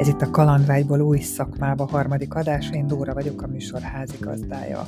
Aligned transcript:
Ez 0.00 0.08
itt 0.08 0.22
a 0.22 0.30
Kalandvágyból 0.30 1.00
új 1.00 1.18
szakmába 1.18 1.86
harmadik 1.86 2.34
adás, 2.34 2.70
én 2.70 2.86
Dóra 2.86 3.14
vagyok, 3.14 3.42
a 3.42 3.46
műsor 3.46 3.80
házigazdája. 3.80 4.86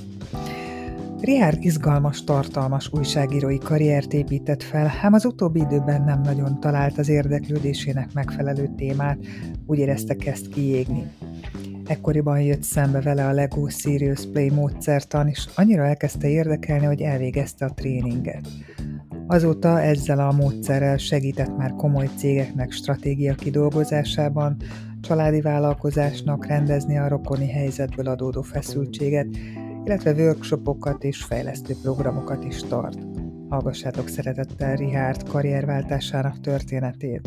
Richard 1.21 1.65
izgalmas, 1.65 2.25
tartalmas 2.25 2.93
újságírói 2.93 3.59
karriert 3.59 4.13
épített 4.13 4.63
fel, 4.63 4.93
ám 5.03 5.13
az 5.13 5.25
utóbbi 5.25 5.61
időben 5.61 6.03
nem 6.03 6.21
nagyon 6.21 6.61
talált 6.61 6.99
az 6.99 7.09
érdeklődésének 7.09 8.13
megfelelő 8.13 8.71
témát, 8.77 9.19
úgy 9.67 9.79
érezte 9.79 10.15
kezd 10.15 10.49
kiégni. 10.49 11.11
Ekkoriban 11.87 12.41
jött 12.41 12.63
szembe 12.63 13.01
vele 13.01 13.27
a 13.27 13.33
Lego 13.33 13.69
Serious 13.69 14.27
Play 14.27 14.51
módszertan, 14.51 15.29
és 15.29 15.49
annyira 15.55 15.87
elkezdte 15.87 16.29
érdekelni, 16.29 16.85
hogy 16.85 17.01
elvégezte 17.01 17.65
a 17.65 17.75
tréninget. 17.75 18.49
Azóta 19.27 19.81
ezzel 19.81 20.19
a 20.19 20.33
módszerrel 20.33 20.97
segített 20.97 21.57
már 21.57 21.73
komoly 21.77 22.09
cégeknek 22.17 22.73
stratégia 22.73 23.35
kidolgozásában, 23.35 24.57
családi 25.03 25.41
vállalkozásnak 25.41 26.47
rendezni 26.47 26.99
a 26.99 27.09
rokoni 27.09 27.49
helyzetből 27.51 28.07
adódó 28.07 28.43
feszültséget, 28.43 29.27
illetve 29.85 30.13
workshopokat 30.13 31.05
és 31.05 31.23
fejlesztő 31.23 31.75
programokat 31.83 32.45
is 32.45 32.63
tart. 32.63 32.99
Hallgassátok 33.49 34.09
szeretettel 34.09 34.77
Richard 34.77 35.29
karrierváltásának 35.29 36.41
történetét. 36.41 37.27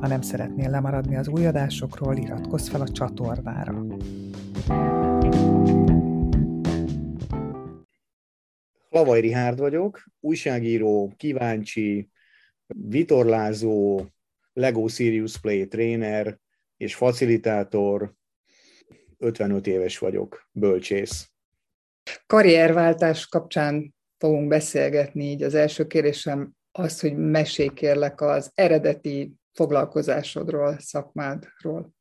Ha 0.00 0.06
nem 0.06 0.20
szeretnél 0.20 0.70
lemaradni 0.70 1.16
az 1.16 1.28
új 1.28 1.46
adásokról, 1.46 2.16
iratkozz 2.16 2.68
fel 2.68 2.80
a 2.80 2.88
csatornára. 2.88 3.86
Lavaj 8.90 9.20
Rihárd 9.20 9.58
vagyok, 9.58 10.04
újságíró, 10.20 11.12
kíváncsi, 11.16 12.10
vitorlázó, 12.66 14.04
Lego 14.52 14.88
Serious 14.88 15.38
Play 15.38 15.66
tréner 15.66 16.38
és 16.78 16.94
facilitátor, 16.94 18.14
55 19.18 19.66
éves 19.66 19.98
vagyok, 19.98 20.48
bölcsész. 20.52 21.30
Karrierváltás 22.26 23.26
kapcsán 23.26 23.94
fogunk 24.18 24.48
beszélgetni, 24.48 25.24
így 25.24 25.42
az 25.42 25.54
első 25.54 25.86
kérésem 25.86 26.52
az, 26.72 27.00
hogy 27.00 27.16
mesélj 27.16 27.68
kérlek 27.74 28.20
az 28.20 28.50
eredeti 28.54 29.32
foglalkozásodról, 29.52 30.78
szakmádról. 30.78 31.94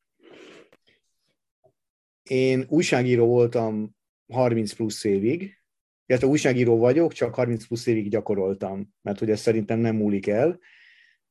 Én 2.23 2.66
újságíró 2.67 3.25
voltam 3.25 3.95
30 4.33 4.73
plusz 4.73 5.03
évig, 5.03 5.61
illetve 6.05 6.28
újságíró 6.28 6.78
vagyok, 6.78 7.14
csak 7.14 7.36
30 7.36 7.67
plusz 7.67 7.86
évig 7.86 8.09
gyakoroltam, 8.09 8.94
mert 9.02 9.20
hogy 9.20 9.30
ez 9.30 9.39
szerintem 9.39 9.80
nem 9.80 9.95
múlik 9.95 10.28
el. 10.28 10.59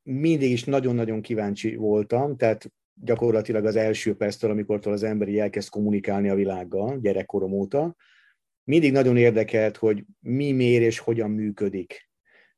Mindig 0.02 0.50
is 0.50 0.64
nagyon-nagyon 0.64 1.20
kíváncsi 1.20 1.74
voltam, 1.74 2.36
tehát 2.36 2.72
gyakorlatilag 3.00 3.64
az 3.64 3.76
első 3.76 4.16
perctől, 4.16 4.50
amikor 4.50 4.86
az 4.86 5.02
emberi 5.02 5.40
elkezd 5.40 5.68
kommunikálni 5.68 6.28
a 6.28 6.34
világgal, 6.34 6.98
gyerekkorom 6.98 7.52
óta, 7.52 7.96
mindig 8.64 8.92
nagyon 8.92 9.16
érdekelt, 9.16 9.76
hogy 9.76 10.04
mi 10.20 10.52
mér 10.52 10.82
és 10.82 10.98
hogyan 10.98 11.30
működik. 11.30 12.08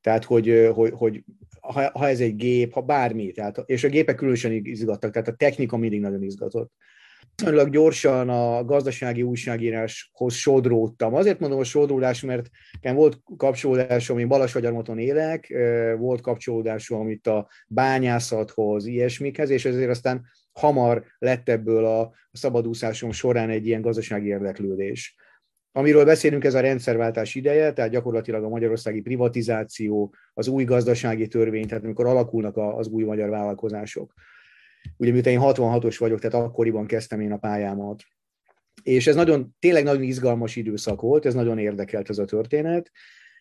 Tehát, 0.00 0.25
hogy, 0.25 0.70
hogy, 0.75 0.92
hogy 0.92 1.25
ha, 1.61 1.91
ha 1.98 2.09
ez 2.09 2.20
egy 2.20 2.36
gép, 2.36 2.72
ha 2.72 2.81
bármi, 2.83 3.33
tehát, 3.33 3.62
és 3.66 3.84
a 3.84 3.89
gépek 3.89 4.16
különösen 4.16 4.53
izgattak, 4.53 5.12
tehát 5.12 5.28
a 5.28 5.34
technika 5.34 5.77
mindig 5.77 6.00
nagyon 6.00 6.22
izgatott 6.22 6.72
viszonylag 7.42 7.70
gyorsan 7.70 8.28
a 8.28 8.64
gazdasági 8.64 9.22
újságíráshoz 9.22 10.34
sodródtam. 10.34 11.14
Azért 11.14 11.41
mondom 11.41 11.58
a 11.58 11.64
sodródás, 11.64 12.22
mert 12.22 12.48
nekem 12.72 12.97
volt 12.97 13.19
kapcsolódásom, 13.36 14.19
én 14.19 14.28
Balassagyarmaton 14.28 14.98
élek, 14.98 15.55
volt 15.98 16.20
kapcsolódásom 16.20 17.09
itt 17.09 17.27
a 17.27 17.48
bányászathoz, 17.69 18.86
ilyesmikhez, 18.86 19.50
és 19.50 19.64
ezért 19.64 19.91
aztán 19.91 20.25
hamar 20.53 21.05
lett 21.19 21.48
ebből 21.48 21.84
a 21.84 22.12
szabadúszásom 22.33 23.11
során 23.11 23.50
egy 23.50 23.66
ilyen 23.66 23.81
gazdasági 23.81 24.28
érdeklődés. 24.28 25.16
Amiről 25.72 26.04
beszélünk, 26.04 26.44
ez 26.44 26.54
a 26.54 26.60
rendszerváltás 26.60 27.34
ideje, 27.34 27.72
tehát 27.72 27.91
gyakorlatilag 27.91 28.44
a 28.44 28.48
magyarországi 28.48 29.00
privatizáció, 29.00 30.15
az 30.34 30.48
új 30.48 30.65
gazdasági 30.65 31.27
törvény, 31.28 31.66
tehát 31.66 31.84
amikor 31.84 32.06
alakulnak 32.06 32.56
az 32.56 32.88
új 32.88 33.04
magyar 33.04 33.28
vállalkozások. 33.28 34.12
Ugye 34.97 35.12
miután 35.12 35.33
én 35.33 35.41
66-os 35.43 35.97
vagyok, 35.99 36.21
tehát 36.21 36.47
akkoriban 36.47 36.87
kezdtem 36.87 37.21
én 37.21 37.33
a 37.33 37.37
pályámat. 37.37 38.03
És 38.83 39.06
ez 39.06 39.15
nagyon, 39.15 39.56
tényleg 39.59 39.84
nagyon 39.84 40.03
izgalmas 40.03 40.56
időszak 40.56 41.00
volt, 41.00 41.27
ez 41.27 41.34
nagyon 41.34 41.59
érdekelt 41.59 42.09
ez 42.09 42.19
a 42.19 42.25
történet. 42.25 42.91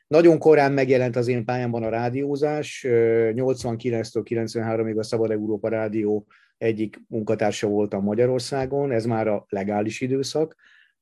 Nagyon 0.07 0.37
korán 0.39 0.71
megjelent 0.71 1.15
az 1.15 1.27
én 1.27 1.45
pályámban 1.45 1.83
a 1.83 1.89
rádiózás, 1.89 2.85
89-től 2.87 4.23
93-ig 4.23 4.97
a 4.97 5.03
Szabad 5.03 5.31
Európa 5.31 5.69
Rádió 5.69 6.27
egyik 6.57 7.01
munkatársa 7.07 7.67
voltam 7.67 8.03
Magyarországon, 8.03 8.91
ez 8.91 9.05
már 9.05 9.27
a 9.27 9.45
legális 9.49 10.01
időszak, 10.01 10.55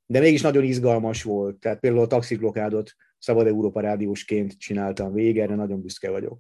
de 0.06 0.20
mégis 0.20 0.42
nagyon 0.42 0.64
izgalmas 0.64 1.24
volt. 1.24 1.60
Tehát 1.60 1.80
például 1.80 2.04
a 2.04 2.08
taxiklokádot 2.08 2.92
Szabad 3.18 3.48
Európa 3.48 3.80
Rádiósként 3.80 4.58
csináltam 4.58 5.14
végig, 5.14 5.46
nagyon 5.46 5.82
büszke 5.82 6.10
vagyok 6.10 6.40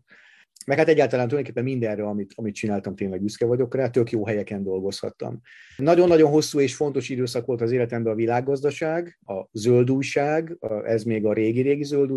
meg 0.66 0.78
hát 0.78 0.88
egyáltalán 0.88 1.28
tulajdonképpen 1.28 1.70
mindenre, 1.70 2.04
amit, 2.04 2.32
amit 2.36 2.56
csináltam, 2.56 2.96
tényleg 2.96 3.22
büszke 3.22 3.46
vagyok 3.46 3.76
rá, 3.76 3.90
tök 3.90 4.12
jó 4.12 4.26
helyeken 4.26 4.64
dolgozhattam. 4.64 5.42
Nagyon-nagyon 5.78 6.32
hosszú 6.32 6.60
és 6.60 6.76
fontos 6.76 7.10
időszak 7.10 7.46
volt 7.46 7.62
az 7.62 7.72
életemben 7.72 8.14
a 8.14 8.16
világgazdaság, 8.16 9.20
a 9.26 9.48
zöld 9.52 9.90
ez 10.84 11.04
még 11.04 11.26
a 11.26 11.34
régi-régi 11.34 11.84
zöld 11.84 12.12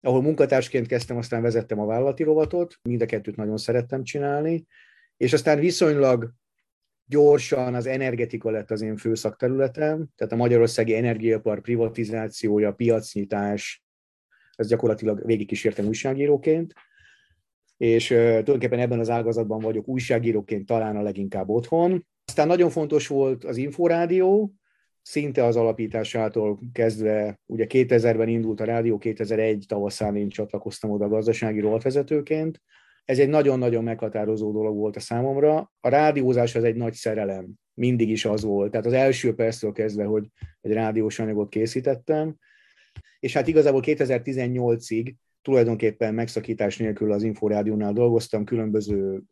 ahol 0.00 0.22
munkatársként 0.22 0.86
kezdtem, 0.86 1.16
aztán 1.16 1.42
vezettem 1.42 1.80
a 1.80 1.86
vállalati 1.86 2.22
rovatot, 2.22 2.78
mind 2.82 3.02
a 3.02 3.06
kettőt 3.06 3.36
nagyon 3.36 3.56
szerettem 3.56 4.04
csinálni, 4.04 4.66
és 5.16 5.32
aztán 5.32 5.58
viszonylag 5.58 6.32
gyorsan 7.04 7.74
az 7.74 7.86
energetika 7.86 8.50
lett 8.50 8.70
az 8.70 8.80
én 8.80 8.96
fő 8.96 9.14
szakterületem, 9.14 10.06
tehát 10.16 10.32
a 10.32 10.36
magyarországi 10.36 10.94
energiapar 10.94 11.60
privatizációja, 11.60 12.72
piacnyitás, 12.72 13.84
ez 14.54 14.68
gyakorlatilag 14.68 15.26
végigkísértem 15.26 15.86
újságíróként, 15.86 16.72
és 17.82 18.06
tulajdonképpen 18.06 18.78
ebben 18.78 18.98
az 18.98 19.10
ágazatban 19.10 19.58
vagyok 19.58 19.88
újságíróként 19.88 20.66
talán 20.66 20.96
a 20.96 21.02
leginkább 21.02 21.48
otthon. 21.48 22.06
Aztán 22.24 22.46
nagyon 22.46 22.70
fontos 22.70 23.06
volt 23.06 23.44
az 23.44 23.56
Inforádió, 23.56 24.54
szinte 25.02 25.44
az 25.44 25.56
alapításától 25.56 26.58
kezdve, 26.72 27.40
ugye 27.46 27.66
2000-ben 27.68 28.28
indult 28.28 28.60
a 28.60 28.64
rádió, 28.64 28.98
2001 28.98 29.64
tavaszán 29.68 30.16
én 30.16 30.28
csatlakoztam 30.28 30.90
oda 30.90 31.08
gazdasági 31.08 31.60
rovatvezetőként. 31.60 32.62
Ez 33.04 33.18
egy 33.18 33.28
nagyon-nagyon 33.28 33.84
meghatározó 33.84 34.52
dolog 34.52 34.76
volt 34.76 34.96
a 34.96 35.00
számomra. 35.00 35.72
A 35.80 35.88
rádiózás 35.88 36.54
az 36.54 36.64
egy 36.64 36.76
nagy 36.76 36.94
szerelem, 36.94 37.48
mindig 37.74 38.08
is 38.08 38.24
az 38.24 38.42
volt. 38.42 38.70
Tehát 38.70 38.86
az 38.86 38.92
első 38.92 39.34
perctől 39.34 39.72
kezdve, 39.72 40.04
hogy 40.04 40.26
egy 40.60 40.72
rádiós 40.72 41.18
anyagot 41.18 41.48
készítettem, 41.48 42.36
és 43.20 43.32
hát 43.32 43.48
igazából 43.48 43.82
2018-ig 43.84 45.14
tulajdonképpen 45.42 46.14
megszakítás 46.14 46.76
nélkül 46.76 47.12
az 47.12 47.22
Inforádiónál 47.22 47.92
dolgoztam, 47.92 48.44
különböző 48.44 49.22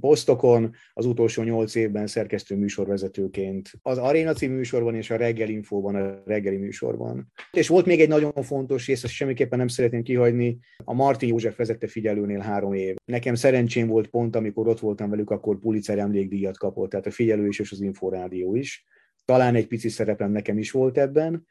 posztokon, 0.00 0.74
az 0.92 1.06
utolsó 1.06 1.42
nyolc 1.42 1.74
évben 1.74 2.06
szerkesztő 2.06 2.56
műsorvezetőként. 2.56 3.70
Az 3.82 3.98
Aréna 3.98 4.32
című 4.32 4.54
műsorban 4.54 4.94
és 4.94 5.10
a 5.10 5.16
Reggel 5.16 5.48
Infóban, 5.48 5.94
a 5.94 6.22
reggeli 6.26 6.56
műsorban. 6.56 7.32
És 7.52 7.68
volt 7.68 7.86
még 7.86 8.00
egy 8.00 8.08
nagyon 8.08 8.32
fontos 8.32 8.86
rész, 8.86 9.04
ezt 9.04 9.12
semmiképpen 9.12 9.58
nem 9.58 9.68
szeretném 9.68 10.02
kihagyni, 10.02 10.58
a 10.84 10.94
Martin 10.94 11.28
József 11.28 11.56
vezette 11.56 11.86
figyelőnél 11.86 12.38
három 12.38 12.72
év. 12.72 12.96
Nekem 13.04 13.34
szerencsém 13.34 13.86
volt 13.86 14.06
pont, 14.06 14.36
amikor 14.36 14.68
ott 14.68 14.80
voltam 14.80 15.10
velük, 15.10 15.30
akkor 15.30 15.58
Pulitzer 15.58 15.98
emlékdíjat 15.98 16.58
kapott, 16.58 16.90
tehát 16.90 17.06
a 17.06 17.10
figyelő 17.10 17.46
is 17.46 17.58
és 17.58 17.72
az 17.72 17.80
Inforádió 17.80 18.54
is. 18.54 18.84
Talán 19.24 19.54
egy 19.54 19.66
pici 19.66 19.88
szerepem 19.88 20.30
nekem 20.30 20.58
is 20.58 20.70
volt 20.70 20.98
ebben, 20.98 21.46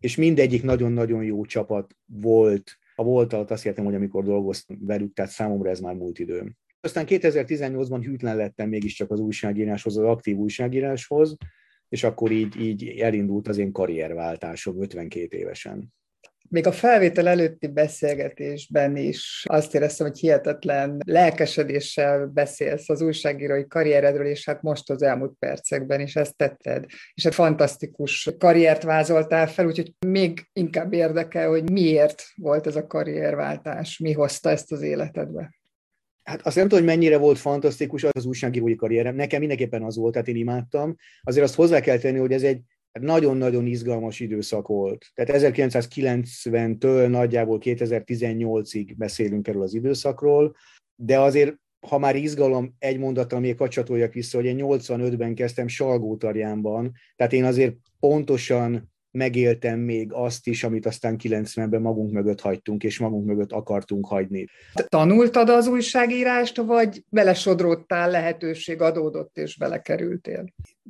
és 0.00 0.16
mindegyik 0.16 0.62
nagyon-nagyon 0.62 1.24
jó 1.24 1.44
csapat 1.44 1.96
volt, 2.06 2.78
a 2.94 3.02
volt 3.02 3.32
alatt 3.32 3.50
azt 3.50 3.66
értem, 3.66 3.84
hogy 3.84 3.94
amikor 3.94 4.24
dolgoztam 4.24 4.76
velük, 4.80 5.12
tehát 5.12 5.30
számomra 5.30 5.70
ez 5.70 5.80
már 5.80 5.94
múlt 5.94 6.18
időm. 6.18 6.56
Aztán 6.80 7.04
2018-ban 7.08 8.00
hűtlen 8.04 8.36
lettem 8.36 8.68
mégiscsak 8.68 9.10
az 9.10 9.20
újságíráshoz, 9.20 9.96
az 9.96 10.04
aktív 10.04 10.36
újságíráshoz, 10.36 11.36
és 11.88 12.04
akkor 12.04 12.30
így, 12.30 12.60
így 12.60 12.86
elindult 12.86 13.48
az 13.48 13.58
én 13.58 13.72
karrierváltásom 13.72 14.82
52 14.82 15.36
évesen 15.36 15.92
még 16.54 16.66
a 16.66 16.72
felvétel 16.72 17.28
előtti 17.28 17.66
beszélgetésben 17.66 18.96
is 18.96 19.44
azt 19.48 19.74
éreztem, 19.74 20.06
hogy 20.06 20.18
hihetetlen 20.18 20.98
lelkesedéssel 21.06 22.26
beszélsz 22.26 22.88
az 22.88 23.00
újságírói 23.00 23.66
karrieredről, 23.66 24.26
és 24.26 24.44
hát 24.46 24.62
most 24.62 24.90
az 24.90 25.02
elmúlt 25.02 25.32
percekben 25.38 26.00
is 26.00 26.16
ezt 26.16 26.36
tetted. 26.36 26.84
És 27.14 27.24
egy 27.24 27.34
fantasztikus 27.34 28.30
karriert 28.38 28.82
vázoltál 28.82 29.46
fel, 29.46 29.66
úgyhogy 29.66 29.92
még 30.06 30.48
inkább 30.52 30.92
érdekel, 30.92 31.48
hogy 31.48 31.70
miért 31.70 32.22
volt 32.34 32.66
ez 32.66 32.76
a 32.76 32.86
karrierváltás, 32.86 33.98
mi 33.98 34.12
hozta 34.12 34.50
ezt 34.50 34.72
az 34.72 34.82
életedbe. 34.82 35.54
Hát 36.22 36.46
azt 36.46 36.56
nem 36.56 36.68
tudom, 36.68 36.84
hogy 36.84 36.94
mennyire 36.96 37.16
volt 37.16 37.38
fantasztikus 37.38 38.04
az 38.04 38.24
újságírói 38.24 38.74
karrierem. 38.74 39.14
Nekem 39.14 39.38
mindenképpen 39.38 39.82
az 39.82 39.96
volt, 39.96 40.12
tehát 40.12 40.28
én 40.28 40.36
imádtam. 40.36 40.96
Azért 41.22 41.44
azt 41.44 41.54
hozzá 41.54 41.80
kell 41.80 41.98
tenni, 41.98 42.18
hogy 42.18 42.32
ez 42.32 42.42
egy 42.42 42.60
nagyon-nagyon 43.00 43.66
izgalmas 43.66 44.20
időszak 44.20 44.68
volt. 44.68 45.06
Tehát 45.14 45.42
1990-től 45.42 47.08
nagyjából 47.08 47.58
2018-ig 47.60 48.94
beszélünk 48.96 49.48
erről 49.48 49.62
az 49.62 49.74
időszakról, 49.74 50.56
de 50.96 51.18
azért 51.20 51.54
ha 51.86 51.98
már 51.98 52.16
izgalom, 52.16 52.74
egy 52.78 52.98
mondattal 52.98 53.40
még 53.40 53.54
kacsatoljak 53.54 54.12
vissza, 54.12 54.36
hogy 54.36 54.46
én 54.46 54.58
85-ben 54.60 55.34
kezdtem 55.34 55.68
Salgótarjánban, 55.68 56.92
tehát 57.16 57.32
én 57.32 57.44
azért 57.44 57.74
pontosan 58.00 58.93
megéltem 59.14 59.78
még 59.78 60.12
azt 60.12 60.46
is, 60.46 60.64
amit 60.64 60.86
aztán 60.86 61.16
90-ben 61.22 61.80
magunk 61.80 62.12
mögött 62.12 62.40
hagytunk, 62.40 62.84
és 62.84 62.98
magunk 62.98 63.26
mögött 63.26 63.52
akartunk 63.52 64.06
hagyni. 64.06 64.46
Tanultad 64.88 65.48
az 65.48 65.66
újságírást, 65.66 66.56
vagy 66.56 67.04
belesodródtál, 67.08 68.10
lehetőség 68.10 68.80
adódott, 68.80 69.36
és 69.38 69.56
belekerültél? 69.56 70.44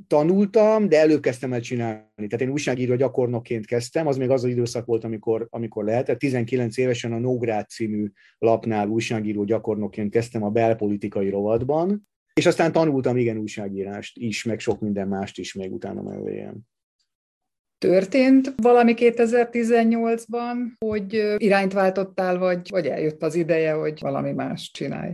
Tanultam, 0.06 0.88
de 0.88 0.98
előbb 0.98 1.20
kezdtem 1.20 1.52
el 1.52 1.60
csinálni. 1.60 2.02
Tehát 2.14 2.40
én 2.40 2.50
újságíró 2.50 2.94
gyakornokként 2.94 3.66
kezdtem, 3.66 4.06
az 4.06 4.16
még 4.16 4.30
az 4.30 4.44
az 4.44 4.50
időszak 4.50 4.86
volt, 4.86 5.04
amikor, 5.04 5.46
amikor 5.50 5.84
lehetett. 5.84 6.18
19 6.18 6.76
évesen 6.76 7.12
a 7.12 7.18
Nógrád 7.18 7.68
című 7.68 8.10
lapnál 8.38 8.88
újságíró 8.88 9.44
gyakornokként 9.44 10.10
kezdtem 10.10 10.42
a 10.42 10.50
belpolitikai 10.50 11.30
rovatban, 11.30 12.08
és 12.34 12.46
aztán 12.46 12.72
tanultam 12.72 13.16
igen 13.16 13.36
újságírást 13.36 14.18
is, 14.18 14.44
meg 14.44 14.58
sok 14.58 14.80
minden 14.80 15.08
mást 15.08 15.38
is 15.38 15.54
még 15.54 15.72
utána 15.72 16.02
mellé 16.02 16.48
történt 17.78 18.54
valami 18.56 18.94
2018-ban, 18.96 20.56
hogy 20.78 21.34
irányt 21.36 21.72
váltottál, 21.72 22.38
vagy, 22.38 22.70
vagy 22.70 22.86
eljött 22.86 23.22
az 23.22 23.34
ideje, 23.34 23.72
hogy 23.72 24.00
valami 24.00 24.32
más 24.32 24.70
csinálj? 24.70 25.12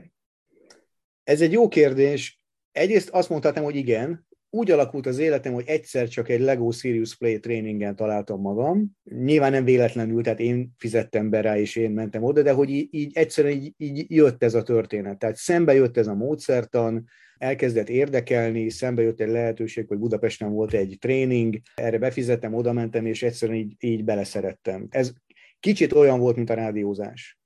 Ez 1.25 1.41
egy 1.41 1.53
jó 1.53 1.69
kérdés. 1.69 2.41
Egyrészt 2.73 3.09
azt 3.09 3.29
mondhatom, 3.29 3.65
hogy 3.65 3.77
igen, 3.77 4.29
úgy 4.51 4.71
alakult 4.71 5.07
az 5.07 5.19
életem, 5.19 5.53
hogy 5.53 5.65
egyszer 5.67 6.09
csak 6.09 6.29
egy 6.29 6.41
Lego 6.41 6.71
Serious 6.71 7.17
Play 7.17 7.39
tréningen 7.39 7.97
találtam 7.97 8.41
magam. 8.41 8.91
Nyilván 9.03 9.51
nem 9.51 9.65
véletlenül, 9.65 10.23
tehát 10.23 10.41
én 10.41 10.71
fizettem 10.77 11.31
be 11.31 11.41
rá, 11.41 11.59
és 11.59 11.77
én 11.77 11.91
mentem 11.91 12.23
oda, 12.23 12.43
de 12.43 12.53
hogy 12.53 12.71
így, 12.71 12.89
így 12.91 13.17
egyszerűen 13.17 13.57
így, 13.57 13.75
így 13.77 14.05
jött 14.09 14.43
ez 14.43 14.55
a 14.55 14.63
történet. 14.63 15.19
Tehát 15.19 15.37
szembe 15.37 15.75
jött 15.75 15.97
ez 15.97 16.07
a 16.07 16.15
módszertan, 16.15 17.05
elkezdett 17.41 17.89
érdekelni, 17.89 18.71
szembe 18.71 19.03
jött 19.03 19.21
egy 19.21 19.29
lehetőség, 19.29 19.87
hogy 19.89 19.99
Budapesten 19.99 20.53
volt 20.53 20.73
egy 20.73 20.97
tréning, 21.01 21.59
erre 21.75 21.99
befizettem, 21.99 22.55
oda 22.55 22.73
mentem, 22.73 23.07
és 23.07 23.23
egyszerűen 23.23 23.59
így, 23.59 23.75
így 23.79 24.05
beleszerettem. 24.05 24.87
Ez 24.91 25.13
kicsit 25.61 25.93
olyan 25.93 26.19
volt, 26.19 26.37
mint 26.37 26.51
a 26.51 26.55
rádiózás. 26.55 27.39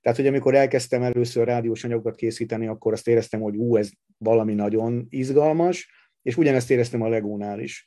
Tehát, 0.00 0.18
hogy 0.18 0.26
amikor 0.26 0.54
elkezdtem 0.54 1.02
először 1.02 1.46
rádiós 1.46 1.84
anyagokat 1.84 2.16
készíteni, 2.16 2.66
akkor 2.66 2.92
azt 2.92 3.08
éreztem, 3.08 3.40
hogy 3.40 3.56
ú, 3.56 3.76
ez 3.76 3.90
valami 4.18 4.54
nagyon 4.54 5.06
izgalmas, 5.08 5.90
és 6.22 6.36
ugyanezt 6.36 6.70
éreztem 6.70 7.02
a 7.02 7.08
Legónál 7.08 7.60
is. 7.60 7.86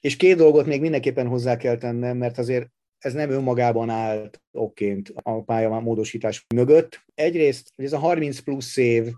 És 0.00 0.16
két 0.16 0.36
dolgot 0.36 0.66
még 0.66 0.80
mindenképpen 0.80 1.26
hozzá 1.26 1.56
kell 1.56 1.76
tennem, 1.76 2.16
mert 2.16 2.38
azért 2.38 2.68
ez 2.98 3.12
nem 3.12 3.30
önmagában 3.30 3.90
állt 3.90 4.42
okként 4.50 5.12
a 5.14 5.42
pályamódosítás 5.42 6.46
mögött. 6.54 7.04
Egyrészt, 7.14 7.72
hogy 7.76 7.84
ez 7.84 7.92
a 7.92 7.98
30 7.98 8.38
plusz 8.38 8.76
év, 8.76 9.12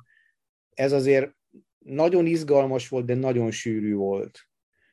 ez 0.75 0.93
azért 0.93 1.35
nagyon 1.79 2.26
izgalmas 2.26 2.88
volt, 2.88 3.05
de 3.05 3.15
nagyon 3.15 3.50
sűrű 3.50 3.94
volt. 3.94 4.38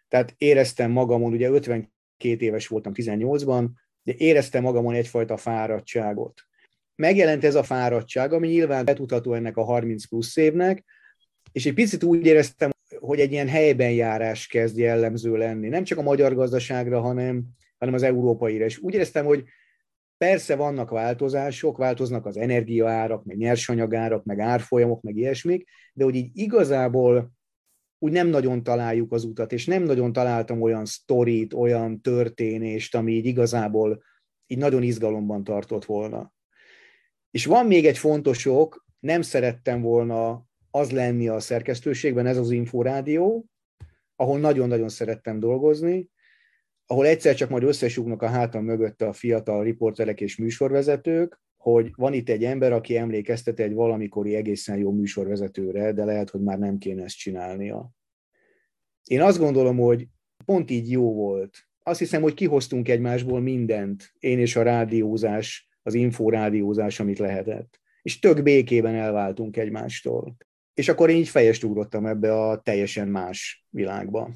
Tehát 0.07 0.35
éreztem 0.37 0.91
magamon, 0.91 1.33
ugye 1.33 1.49
52 1.49 1.89
éves 2.19 2.67
voltam 2.67 2.93
18-ban, 2.95 3.67
de 4.03 4.13
éreztem 4.17 4.63
magamon 4.63 4.93
egyfajta 4.93 5.37
fáradtságot. 5.37 6.41
Megjelent 6.95 7.43
ez 7.43 7.55
a 7.55 7.63
fáradtság, 7.63 8.33
ami 8.33 8.47
nyilván 8.47 8.85
betudható 8.85 9.33
ennek 9.33 9.57
a 9.57 9.63
30 9.63 10.05
plusz 10.05 10.37
évnek, 10.37 10.83
és 11.51 11.65
egy 11.65 11.73
picit 11.73 12.03
úgy 12.03 12.25
éreztem, 12.25 12.69
hogy 12.99 13.19
egy 13.19 13.31
ilyen 13.31 13.47
helyben 13.47 13.91
járás 13.91 14.47
kezd 14.47 14.77
jellemző 14.77 15.37
lenni. 15.37 15.67
Nem 15.67 15.83
csak 15.83 15.97
a 15.97 16.01
magyar 16.01 16.35
gazdaságra, 16.35 17.01
hanem, 17.01 17.43
hanem 17.77 17.93
az 17.93 18.03
európaira. 18.03 18.65
És 18.65 18.77
úgy 18.77 18.93
éreztem, 18.93 19.25
hogy 19.25 19.43
persze 20.21 20.55
vannak 20.55 20.89
változások, 20.89 21.77
változnak 21.77 22.25
az 22.25 22.37
energiaárak, 22.37 23.23
meg 23.23 23.37
nyersanyagárak, 23.37 24.23
meg 24.23 24.39
árfolyamok, 24.39 25.01
meg 25.01 25.15
ilyesmik, 25.15 25.69
de 25.93 26.03
hogy 26.03 26.15
így 26.15 26.29
igazából 26.33 27.31
úgy 27.99 28.11
nem 28.11 28.27
nagyon 28.27 28.63
találjuk 28.63 29.11
az 29.11 29.23
utat, 29.23 29.51
és 29.51 29.65
nem 29.65 29.83
nagyon 29.83 30.13
találtam 30.13 30.61
olyan 30.61 30.85
sztorit, 30.85 31.53
olyan 31.53 32.01
történést, 32.01 32.95
ami 32.95 33.11
így 33.11 33.25
igazából 33.25 34.03
így 34.47 34.57
nagyon 34.57 34.83
izgalomban 34.83 35.43
tartott 35.43 35.85
volna. 35.85 36.33
És 37.31 37.45
van 37.45 37.65
még 37.65 37.85
egy 37.85 37.97
fontos 37.97 38.45
ok, 38.45 38.85
nem 38.99 39.21
szerettem 39.21 39.81
volna 39.81 40.45
az 40.71 40.91
lenni 40.91 41.27
a 41.27 41.39
szerkesztőségben, 41.39 42.25
ez 42.25 42.37
az 42.37 42.51
Inforádió, 42.51 43.45
ahol 44.15 44.39
nagyon-nagyon 44.39 44.89
szerettem 44.89 45.39
dolgozni, 45.39 46.09
ahol 46.91 47.05
egyszer 47.05 47.35
csak 47.35 47.49
majd 47.49 47.63
összesúgnak 47.63 48.21
a 48.21 48.27
hátam 48.27 48.63
mögött 48.63 49.01
a 49.01 49.13
fiatal 49.13 49.63
riporterek 49.63 50.21
és 50.21 50.37
műsorvezetők, 50.37 51.41
hogy 51.57 51.91
van 51.95 52.13
itt 52.13 52.29
egy 52.29 52.43
ember, 52.43 52.71
aki 52.71 52.97
emlékeztet 52.97 53.59
egy 53.59 53.73
valamikori 53.73 54.35
egészen 54.35 54.77
jó 54.77 54.91
műsorvezetőre, 54.91 55.91
de 55.91 56.05
lehet, 56.05 56.29
hogy 56.29 56.41
már 56.41 56.59
nem 56.59 56.77
kéne 56.77 57.03
ezt 57.03 57.17
csinálnia. 57.17 57.91
Én 59.03 59.21
azt 59.21 59.37
gondolom, 59.37 59.77
hogy 59.77 60.07
pont 60.45 60.71
így 60.71 60.91
jó 60.91 61.13
volt. 61.13 61.57
Azt 61.83 61.99
hiszem, 61.99 62.21
hogy 62.21 62.33
kihoztunk 62.33 62.89
egymásból 62.89 63.41
mindent, 63.41 64.13
én 64.19 64.39
és 64.39 64.55
a 64.55 64.61
rádiózás, 64.61 65.69
az 65.83 65.93
inforádiózás, 65.93 66.99
amit 66.99 67.19
lehetett. 67.19 67.79
És 68.01 68.19
tök 68.19 68.43
békében 68.43 68.95
elváltunk 68.95 69.57
egymástól. 69.57 70.35
És 70.73 70.89
akkor 70.89 71.09
én 71.09 71.17
így 71.17 71.29
fejest 71.29 71.63
ugrottam 71.63 72.05
ebbe 72.05 72.33
a 72.33 72.61
teljesen 72.61 73.07
más 73.07 73.65
világba. 73.69 74.29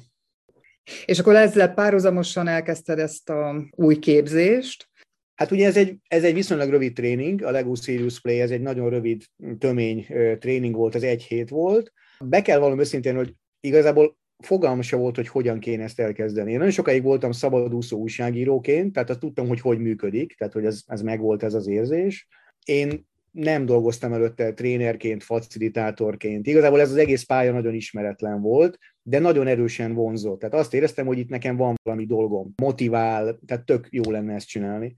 És 1.04 1.18
akkor 1.18 1.34
ezzel 1.34 1.74
párhuzamosan 1.74 2.48
elkezdted 2.48 2.98
ezt 2.98 3.30
a 3.30 3.66
új 3.70 3.98
képzést. 3.98 4.88
Hát 5.34 5.50
ugye 5.50 5.66
ez 5.66 5.76
egy, 5.76 5.96
ez 6.08 6.24
egy 6.24 6.34
viszonylag 6.34 6.70
rövid 6.70 6.92
tréning, 6.92 7.42
a 7.42 7.50
Lego 7.50 7.74
Serious 7.74 8.20
Play, 8.20 8.40
ez 8.40 8.50
egy 8.50 8.60
nagyon 8.60 8.90
rövid, 8.90 9.22
tömény 9.58 10.06
tréning 10.38 10.74
volt, 10.74 10.94
az 10.94 11.02
egy 11.02 11.22
hét 11.22 11.48
volt. 11.48 11.92
Be 12.24 12.42
kell 12.42 12.58
valam 12.58 12.78
őszintén, 12.78 13.16
hogy 13.16 13.34
igazából 13.60 14.16
fogalma 14.38 14.82
se 14.82 14.96
volt, 14.96 15.16
hogy 15.16 15.28
hogyan 15.28 15.58
kéne 15.58 15.82
ezt 15.82 16.00
elkezdeni. 16.00 16.50
Én 16.50 16.56
nagyon 16.56 16.72
sokáig 16.72 17.02
voltam 17.02 17.32
szabadúszó 17.32 17.98
újságíróként, 17.98 18.92
tehát 18.92 19.10
azt 19.10 19.18
tudtam, 19.18 19.48
hogy 19.48 19.60
hogy 19.60 19.78
működik, 19.78 20.34
tehát 20.34 20.52
hogy 20.52 20.64
ez, 20.64 20.82
ez 20.86 21.02
megvolt 21.02 21.42
ez 21.42 21.54
az 21.54 21.66
érzés. 21.66 22.28
Én 22.64 23.06
nem 23.36 23.66
dolgoztam 23.66 24.12
előtte 24.12 24.52
trénerként, 24.52 25.22
facilitátorként. 25.22 26.46
Igazából 26.46 26.80
ez 26.80 26.90
az 26.90 26.96
egész 26.96 27.22
pálya 27.22 27.52
nagyon 27.52 27.74
ismeretlen 27.74 28.40
volt, 28.40 28.78
de 29.02 29.18
nagyon 29.18 29.46
erősen 29.46 29.94
vonzott. 29.94 30.38
Tehát 30.38 30.54
azt 30.54 30.74
éreztem, 30.74 31.06
hogy 31.06 31.18
itt 31.18 31.28
nekem 31.28 31.56
van 31.56 31.74
valami 31.82 32.06
dolgom, 32.06 32.52
motivál, 32.56 33.38
tehát 33.46 33.64
tök 33.64 33.88
jó 33.90 34.10
lenne 34.10 34.34
ezt 34.34 34.48
csinálni. 34.48 34.94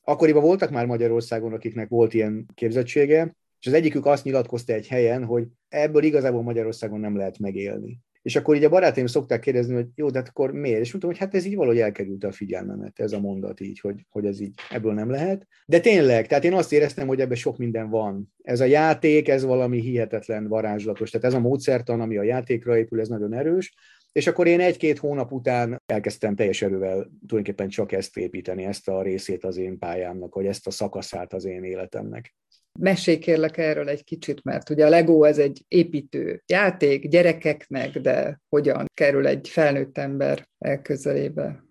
Akkoriban 0.00 0.42
voltak 0.42 0.70
már 0.70 0.86
Magyarországon, 0.86 1.52
akiknek 1.52 1.88
volt 1.88 2.14
ilyen 2.14 2.46
képzettsége, 2.54 3.36
és 3.60 3.66
az 3.66 3.72
egyikük 3.72 4.06
azt 4.06 4.24
nyilatkozta 4.24 4.72
egy 4.72 4.88
helyen, 4.88 5.24
hogy 5.24 5.46
ebből 5.68 6.02
igazából 6.02 6.42
Magyarországon 6.42 7.00
nem 7.00 7.16
lehet 7.16 7.38
megélni. 7.38 7.98
És 8.22 8.36
akkor 8.36 8.56
így 8.56 8.64
a 8.64 8.68
barátaim 8.68 9.06
szokták 9.06 9.40
kérdezni, 9.40 9.74
hogy 9.74 9.86
jó, 9.94 10.10
de 10.10 10.18
hát 10.18 10.28
akkor 10.28 10.52
miért? 10.52 10.80
És 10.80 10.90
mondtam, 10.90 11.10
hogy 11.10 11.20
hát 11.20 11.34
ez 11.34 11.44
így 11.44 11.56
valahogy 11.56 11.80
elkerült 11.80 12.24
a 12.24 12.32
figyelmemet, 12.32 13.00
ez 13.00 13.12
a 13.12 13.20
mondat 13.20 13.60
így, 13.60 13.80
hogy, 13.80 14.06
hogy 14.08 14.26
ez 14.26 14.40
így 14.40 14.54
ebből 14.70 14.92
nem 14.92 15.10
lehet. 15.10 15.46
De 15.66 15.80
tényleg, 15.80 16.26
tehát 16.26 16.44
én 16.44 16.52
azt 16.52 16.72
éreztem, 16.72 17.06
hogy 17.06 17.20
ebben 17.20 17.36
sok 17.36 17.58
minden 17.58 17.90
van. 17.90 18.32
Ez 18.42 18.60
a 18.60 18.64
játék, 18.64 19.28
ez 19.28 19.44
valami 19.44 19.80
hihetetlen 19.80 20.48
varázslatos. 20.48 21.10
Tehát 21.10 21.26
ez 21.26 21.34
a 21.34 21.40
módszertan, 21.40 22.00
ami 22.00 22.16
a 22.16 22.22
játékra 22.22 22.76
épül, 22.78 23.00
ez 23.00 23.08
nagyon 23.08 23.34
erős. 23.34 23.74
És 24.12 24.26
akkor 24.26 24.46
én 24.46 24.60
egy-két 24.60 24.98
hónap 24.98 25.32
után 25.32 25.82
elkezdtem 25.86 26.34
teljes 26.34 26.62
erővel 26.62 26.94
tulajdonképpen 27.26 27.68
csak 27.68 27.92
ezt 27.92 28.16
építeni, 28.16 28.64
ezt 28.64 28.88
a 28.88 29.02
részét 29.02 29.44
az 29.44 29.56
én 29.56 29.78
pályámnak, 29.78 30.34
vagy 30.34 30.46
ezt 30.46 30.66
a 30.66 30.70
szakaszát 30.70 31.32
az 31.32 31.44
én 31.44 31.64
életemnek. 31.64 32.34
Mesélj 32.78 33.18
kérlek 33.18 33.56
erről 33.56 33.88
egy 33.88 34.04
kicsit, 34.04 34.44
mert 34.44 34.70
ugye 34.70 34.86
a 34.86 34.88
Lego 34.88 35.22
ez 35.24 35.38
egy 35.38 35.64
építő 35.68 36.42
játék 36.46 37.08
gyerekeknek, 37.08 37.98
de 37.98 38.40
hogyan 38.48 38.86
kerül 38.94 39.26
egy 39.26 39.48
felnőtt 39.48 39.98
ember 39.98 40.48
elközelébe? 40.58 41.64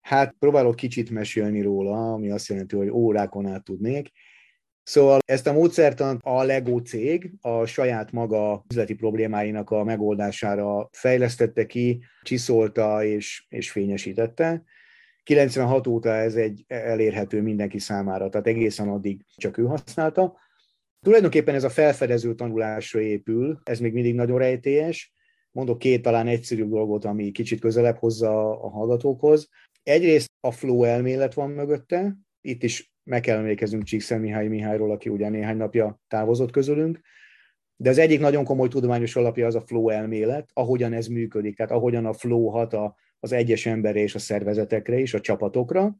Hát 0.00 0.34
próbálok 0.38 0.76
kicsit 0.76 1.10
mesélni 1.10 1.62
róla, 1.62 2.12
ami 2.12 2.30
azt 2.30 2.48
jelenti, 2.48 2.76
hogy 2.76 2.88
órákon 2.88 3.46
át 3.46 3.64
tudnék. 3.64 4.10
Szóval 4.82 5.18
ezt 5.24 5.46
a 5.46 5.52
módszertant 5.52 6.20
a 6.24 6.42
Lego 6.42 6.78
cég 6.78 7.32
a 7.40 7.64
saját 7.64 8.12
maga 8.12 8.64
üzleti 8.70 8.94
problémáinak 8.94 9.70
a 9.70 9.84
megoldására 9.84 10.88
fejlesztette 10.92 11.66
ki, 11.66 12.04
csiszolta 12.22 13.04
és, 13.04 13.46
és 13.48 13.70
fényesítette. 13.70 14.64
96 15.26 15.86
óta 15.86 16.14
ez 16.14 16.34
egy 16.34 16.64
elérhető 16.66 17.42
mindenki 17.42 17.78
számára, 17.78 18.28
tehát 18.28 18.46
egészen 18.46 18.88
addig 18.88 19.20
csak 19.36 19.58
ő 19.58 19.64
használta. 19.64 20.36
Tulajdonképpen 21.00 21.54
ez 21.54 21.64
a 21.64 21.68
felfedező 21.68 22.34
tanulásra 22.34 23.00
épül, 23.00 23.60
ez 23.62 23.78
még 23.78 23.92
mindig 23.92 24.14
nagyon 24.14 24.38
rejtélyes. 24.38 25.12
Mondok 25.50 25.78
két 25.78 26.02
talán 26.02 26.26
egyszerű 26.26 26.64
dolgot, 26.64 27.04
ami 27.04 27.30
kicsit 27.30 27.60
közelebb 27.60 27.96
hozza 27.96 28.60
a 28.60 28.68
hallgatókhoz. 28.68 29.48
Egyrészt 29.82 30.30
a 30.40 30.50
flow 30.50 30.82
elmélet 30.82 31.34
van 31.34 31.50
mögötte, 31.50 32.16
itt 32.40 32.62
is 32.62 32.92
meg 33.02 33.20
kell 33.20 33.38
emlékeznünk 33.38 33.84
Csíkszer 33.84 34.18
Mihály 34.18 34.48
Mihályról, 34.48 34.90
aki 34.90 35.08
ugye 35.08 35.28
néhány 35.28 35.56
napja 35.56 36.00
távozott 36.08 36.50
közülünk, 36.50 37.00
de 37.76 37.90
az 37.90 37.98
egyik 37.98 38.20
nagyon 38.20 38.44
komoly 38.44 38.68
tudományos 38.68 39.16
alapja 39.16 39.46
az 39.46 39.54
a 39.54 39.60
flow 39.60 39.88
elmélet, 39.88 40.50
ahogyan 40.52 40.92
ez 40.92 41.06
működik, 41.06 41.56
tehát 41.56 41.72
ahogyan 41.72 42.06
a 42.06 42.12
flow 42.12 42.48
hat 42.48 42.72
a 42.72 42.96
az 43.20 43.32
egyes 43.32 43.66
emberre 43.66 43.98
és 43.98 44.14
a 44.14 44.18
szervezetekre 44.18 44.98
is, 44.98 45.14
a 45.14 45.20
csapatokra. 45.20 45.96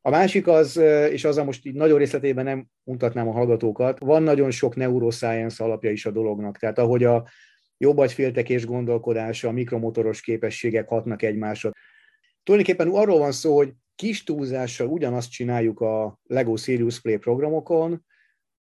A 0.00 0.10
másik 0.10 0.46
az, 0.46 0.76
és 1.10 1.24
azzal 1.24 1.44
most 1.44 1.66
így 1.66 1.74
nagyon 1.74 1.98
részletében 1.98 2.44
nem 2.44 2.66
mutatnám 2.82 3.28
a 3.28 3.32
hallgatókat, 3.32 3.98
van 3.98 4.22
nagyon 4.22 4.50
sok 4.50 4.76
neuroscience 4.76 5.64
alapja 5.64 5.90
is 5.90 6.06
a 6.06 6.10
dolognak. 6.10 6.58
Tehát 6.58 6.78
ahogy 6.78 7.04
a 7.04 7.28
és 8.46 8.66
gondolkodása, 8.66 9.48
a 9.48 9.52
mikromotoros 9.52 10.20
képességek 10.20 10.88
hatnak 10.88 11.22
egymásra. 11.22 11.70
Tulajdonképpen 12.42 12.88
arról 12.88 13.18
van 13.18 13.32
szó, 13.32 13.56
hogy 13.56 13.72
kis 13.94 14.24
túlzással 14.24 14.86
ugyanazt 14.86 15.30
csináljuk 15.30 15.80
a 15.80 16.18
Lego 16.22 16.56
Serious 16.56 17.00
Play 17.00 17.16
programokon, 17.16 18.04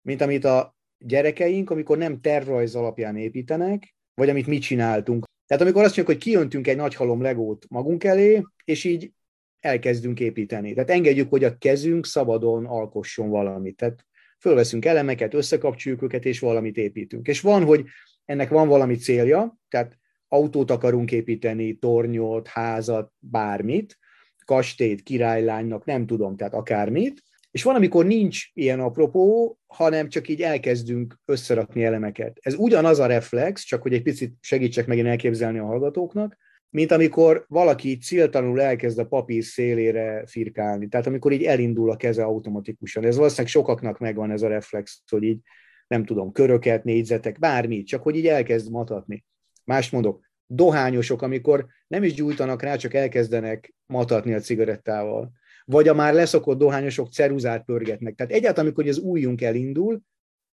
mint 0.01 0.21
amit 0.21 0.45
a 0.45 0.75
gyerekeink, 0.97 1.69
amikor 1.69 1.97
nem 1.97 2.21
tervrajz 2.21 2.75
alapján 2.75 3.17
építenek, 3.17 3.95
vagy 4.13 4.29
amit 4.29 4.47
mi 4.47 4.57
csináltunk. 4.57 5.25
Tehát 5.49 5.63
amikor 5.63 5.83
azt 5.83 5.95
mondjuk, 5.95 6.17
hogy 6.17 6.25
kiöntünk 6.25 6.67
egy 6.67 6.75
nagy 6.75 6.95
halom 6.95 7.21
legót 7.21 7.65
magunk 7.69 8.03
elé, 8.03 8.43
és 8.63 8.83
így 8.83 9.11
elkezdünk 9.59 10.19
építeni. 10.19 10.73
Tehát 10.73 10.89
engedjük, 10.89 11.29
hogy 11.29 11.43
a 11.43 11.57
kezünk 11.57 12.05
szabadon 12.05 12.65
alkosson 12.65 13.29
valamit. 13.29 13.75
Tehát 13.75 14.05
fölveszünk 14.39 14.85
elemeket, 14.85 15.33
összekapcsoljuk 15.33 16.01
őket, 16.01 16.25
és 16.25 16.39
valamit 16.39 16.77
építünk. 16.77 17.27
És 17.27 17.41
van, 17.41 17.63
hogy 17.63 17.85
ennek 18.25 18.49
van 18.49 18.67
valami 18.67 18.95
célja, 18.95 19.57
tehát 19.69 19.97
autót 20.27 20.71
akarunk 20.71 21.11
építeni, 21.11 21.77
tornyot, 21.77 22.47
házat, 22.47 23.11
bármit, 23.19 23.97
kastélyt, 24.45 25.03
királylánynak, 25.03 25.85
nem 25.85 26.05
tudom, 26.05 26.35
tehát 26.35 26.53
akármit, 26.53 27.23
és 27.51 27.63
van, 27.63 27.75
amikor 27.75 28.05
nincs 28.05 28.45
ilyen 28.53 28.79
apropó, 28.79 29.57
hanem 29.67 30.09
csak 30.09 30.27
így 30.27 30.41
elkezdünk 30.41 31.19
összerakni 31.25 31.83
elemeket. 31.83 32.37
Ez 32.41 32.53
ugyanaz 32.53 32.99
a 32.99 33.05
reflex, 33.05 33.63
csak 33.63 33.81
hogy 33.81 33.93
egy 33.93 34.01
picit 34.01 34.33
segítsek 34.41 34.87
megint 34.87 35.07
elképzelni 35.07 35.59
a 35.59 35.65
hallgatóknak, 35.65 36.37
mint 36.69 36.91
amikor 36.91 37.45
valaki 37.47 37.97
céltanul 37.97 38.61
elkezd 38.61 38.99
a 38.99 39.07
papír 39.07 39.43
szélére 39.43 40.23
firkálni. 40.25 40.87
Tehát 40.87 41.07
amikor 41.07 41.31
így 41.31 41.43
elindul 41.43 41.91
a 41.91 41.95
keze 41.95 42.23
automatikusan. 42.23 43.05
Ez 43.05 43.15
valószínűleg 43.15 43.51
sokaknak 43.51 43.99
megvan 43.99 44.31
ez 44.31 44.41
a 44.41 44.47
reflex, 44.47 45.03
hogy 45.09 45.23
így 45.23 45.39
nem 45.87 46.05
tudom, 46.05 46.31
köröket, 46.31 46.83
négyzetek, 46.83 47.39
bármi, 47.39 47.83
csak 47.83 48.03
hogy 48.03 48.15
így 48.15 48.27
elkezd 48.27 48.71
matatni. 48.71 49.25
Más 49.63 49.89
mondok, 49.89 50.21
dohányosok, 50.45 51.21
amikor 51.21 51.65
nem 51.87 52.03
is 52.03 52.13
gyújtanak 52.13 52.61
rá, 52.61 52.75
csak 52.75 52.93
elkezdenek 52.93 53.73
matatni 53.85 54.33
a 54.33 54.39
cigarettával. 54.39 55.31
Vagy 55.71 55.87
a 55.87 55.93
már 55.93 56.13
leszokott 56.13 56.57
dohányosok 56.57 57.11
ceruzát 57.11 57.65
pörgetnek. 57.65 58.15
Tehát 58.15 58.31
egyáltalán, 58.31 58.65
amikor 58.65 58.87
az 58.87 58.99
újunk 58.99 59.41
elindul, 59.41 60.01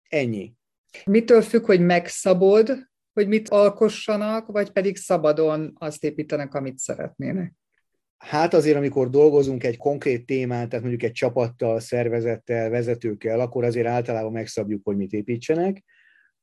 ennyi. 0.09 0.55
Mitől 1.05 1.43
függ, 1.43 1.65
hogy 1.65 1.81
megszabod, 1.81 2.91
hogy 3.13 3.29
mit 3.29 3.49
alkossanak, 3.49 4.47
vagy 4.47 4.71
pedig 4.71 4.97
szabadon 4.97 5.77
azt 5.79 6.05
építenek, 6.05 6.55
amit 6.55 6.79
szeretnének? 6.79 7.55
Hát 8.17 8.55
azért, 8.55 8.77
amikor 8.77 9.11
dolgozunk 9.11 9.65
egy 9.65 9.77
konkrét 9.77 10.27
témán, 10.27 10.69
tehát 10.69 10.85
mondjuk 10.85 11.03
egy 11.11 11.13
csapattal, 11.13 11.81
szervezettel, 11.81 12.71
vezetőkkel, 12.71 13.41
akkor 13.41 13.65
azért 13.65 13.87
általában 13.87 14.33
megszabjuk, 14.33 14.81
hogy 14.85 14.97
mit 14.97 15.13
építsenek, 15.13 15.85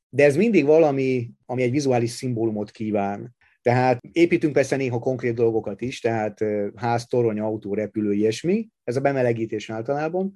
de 0.09 0.23
ez 0.23 0.35
mindig 0.35 0.65
valami, 0.65 1.31
ami 1.45 1.61
egy 1.61 1.71
vizuális 1.71 2.09
szimbólumot 2.09 2.71
kíván. 2.71 3.35
Tehát 3.61 3.99
építünk 4.11 4.53
persze 4.53 4.75
néha 4.75 4.99
konkrét 4.99 5.33
dolgokat 5.33 5.81
is, 5.81 5.99
tehát 5.99 6.43
ház, 6.75 7.05
torony, 7.05 7.39
autó, 7.39 7.73
repülő, 7.73 8.13
ilyesmi, 8.13 8.67
ez 8.83 8.95
a 8.95 9.01
bemelegítés 9.01 9.69
általában, 9.69 10.33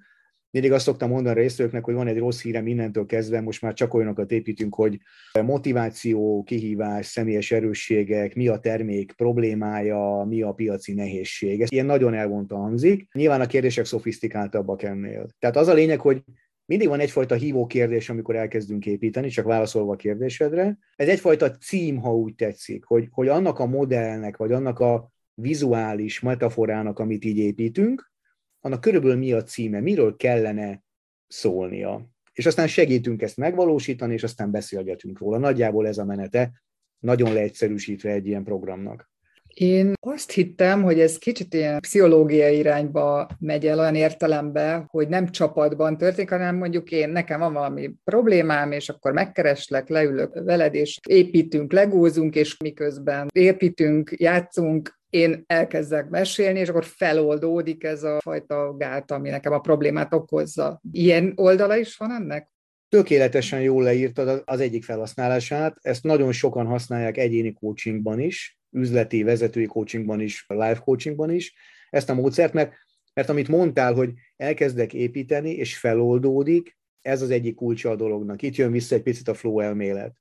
mindig 0.54 0.72
azt 0.72 0.86
szoktam 0.86 1.10
mondani 1.10 1.38
a 1.38 1.42
résztvevőknek, 1.42 1.84
hogy 1.84 1.94
van 1.94 2.08
egy 2.08 2.18
rossz 2.18 2.42
hírem 2.42 2.68
innentől 2.68 3.06
kezdve, 3.06 3.42
most 3.42 3.62
már 3.62 3.74
csak 3.74 3.94
olyanokat 3.94 4.32
építünk, 4.32 4.76
hogy 4.76 5.00
motiváció, 5.42 6.44
kihívás, 6.44 7.06
személyes 7.06 7.52
erősségek, 7.52 8.36
mi 8.36 8.48
a 8.48 8.60
termék 8.60 9.12
problémája, 9.12 10.26
mi 10.28 10.42
a 10.42 10.52
piaci 10.52 10.94
nehézség. 10.94 11.62
Ez 11.62 11.72
ilyen 11.72 11.86
nagyon 11.86 12.14
elvonta 12.14 12.56
hangzik. 12.56 13.08
Nyilván 13.14 13.42
a 13.42 13.46
kérdések 13.46 13.86
szofisztikáltabbak 13.86 14.84
ennél. 14.84 15.28
Tehát 15.40 15.56
az 15.56 15.68
a 15.68 15.74
lényeg, 15.74 16.00
hogy 16.00 16.24
mindig 16.66 16.88
van 16.88 17.00
egyfajta 17.00 17.36
hívó 17.36 17.66
kérdés, 17.66 18.10
amikor 18.10 18.36
elkezdünk 18.36 18.86
építeni, 18.86 19.30
csak 19.30 19.46
válaszolva 19.46 19.94
a 19.94 19.96
kérdésedre. 19.96 20.78
Ez 20.96 21.08
egyfajta 21.08 21.52
cím, 21.52 21.98
ha 21.98 22.16
úgy 22.16 22.36
tetszik, 22.36 22.84
hogy, 22.84 23.08
hogy 23.12 23.28
annak 23.28 23.60
a 23.60 23.66
modellnek, 23.66 24.38
vagy 24.38 24.52
annak 24.52 24.80
a 24.80 25.12
vizuális 25.34 26.20
metaforának, 26.20 27.00
amit 27.00 27.26
így 27.26 27.38
építünk, 27.38 28.12
annak 28.60 28.82
körülbelül 28.82 29.18
mi 29.18 29.32
a 29.32 29.44
címe, 29.44 29.80
miről 29.80 30.16
kellene 30.16 30.84
szólnia. 31.28 32.10
És 32.34 32.46
aztán 32.46 32.68
segítünk 32.68 33.22
ezt 33.22 33.38
megvalósítani, 33.38 34.14
és 34.14 34.24
aztán 34.24 34.52
beszélgetünk 34.52 35.20
róla. 35.20 35.38
Nagyjából 35.38 35.88
ez 35.88 35.98
a 35.98 36.06
menete, 36.06 36.64
nagyon 37.00 37.34
leegyszerűsítve 37.34 38.12
egy 38.12 38.28
ilyen 38.28 38.44
programnak. 38.44 39.12
Én 39.54 39.94
azt 40.00 40.32
hittem, 40.32 40.84
hogy 40.84 41.00
ez 41.00 41.18
kicsit 41.18 41.54
ilyen 41.54 41.80
pszichológiai 41.80 42.58
irányba 42.58 43.28
megy 43.40 43.68
el 43.68 43.80
olyan 43.80 43.96
értelembe, 43.96 44.86
hogy 44.88 45.08
nem 45.08 45.30
csapatban 45.30 45.98
történik, 45.98 46.30
hanem 46.30 46.56
mondjuk 46.56 46.92
én, 46.92 47.10
nekem 47.10 47.40
van 47.40 47.54
valami 47.54 47.94
problémám, 48.04 48.72
és 48.72 48.90
akkor 48.90 49.12
megkereslek, 49.12 49.90
leülök 49.90 50.44
veled, 50.44 50.74
és 50.74 51.00
építünk, 51.08 51.72
legózunk, 51.72 52.36
és 52.36 52.58
miközben 52.58 53.28
építünk, 53.34 54.12
játszunk, 54.18 55.02
én 55.10 55.44
elkezdek 55.48 56.10
mesélni, 56.10 56.60
és 56.60 56.70
akkor 56.70 56.86
feloldódik 56.86 57.84
ez 57.84 58.04
a 58.04 58.20
fajta 58.22 58.76
gát, 58.78 59.12
ami 59.12 59.30
nekem 59.30 59.54
a 59.54 59.60
problémát 59.60 60.14
okozza. 60.14 60.82
Ilyen 60.92 61.34
oldala 61.36 61.78
is 61.78 61.98
van 61.98 62.12
ennek? 62.12 62.50
Tökéletesen 62.90 63.62
jól 63.62 63.84
leírtad 63.84 64.42
az 64.46 64.60
egyik 64.60 64.84
felhasználását, 64.84 65.78
ezt 65.82 66.04
nagyon 66.04 66.32
sokan 66.32 66.66
használják 66.66 67.18
egyéni 67.18 67.54
coachingban 67.54 68.20
is, 68.20 68.58
üzleti, 68.74 69.24
vezetői 69.24 69.66
coachingban 69.66 70.22
is, 70.22 70.46
live 70.48 70.82
coachingban 70.84 71.32
is, 71.32 71.54
ezt 71.90 72.10
a 72.10 72.14
módszert, 72.14 72.54
mert, 72.54 72.74
mert 73.14 73.30
amit 73.30 73.48
mondtál, 73.48 73.94
hogy 73.94 74.14
elkezdek 74.36 74.94
építeni, 74.94 75.52
és 75.52 75.78
feloldódik, 75.78 76.78
ez 77.02 77.22
az 77.22 77.30
egyik 77.30 77.56
kulcsa 77.56 77.90
a 77.90 77.96
dolognak. 77.96 78.42
Itt 78.42 78.56
jön 78.56 78.72
vissza 78.72 78.96
egy 78.96 79.02
picit 79.02 79.28
a 79.28 79.34
flow 79.34 79.60
elmélet 79.60 80.16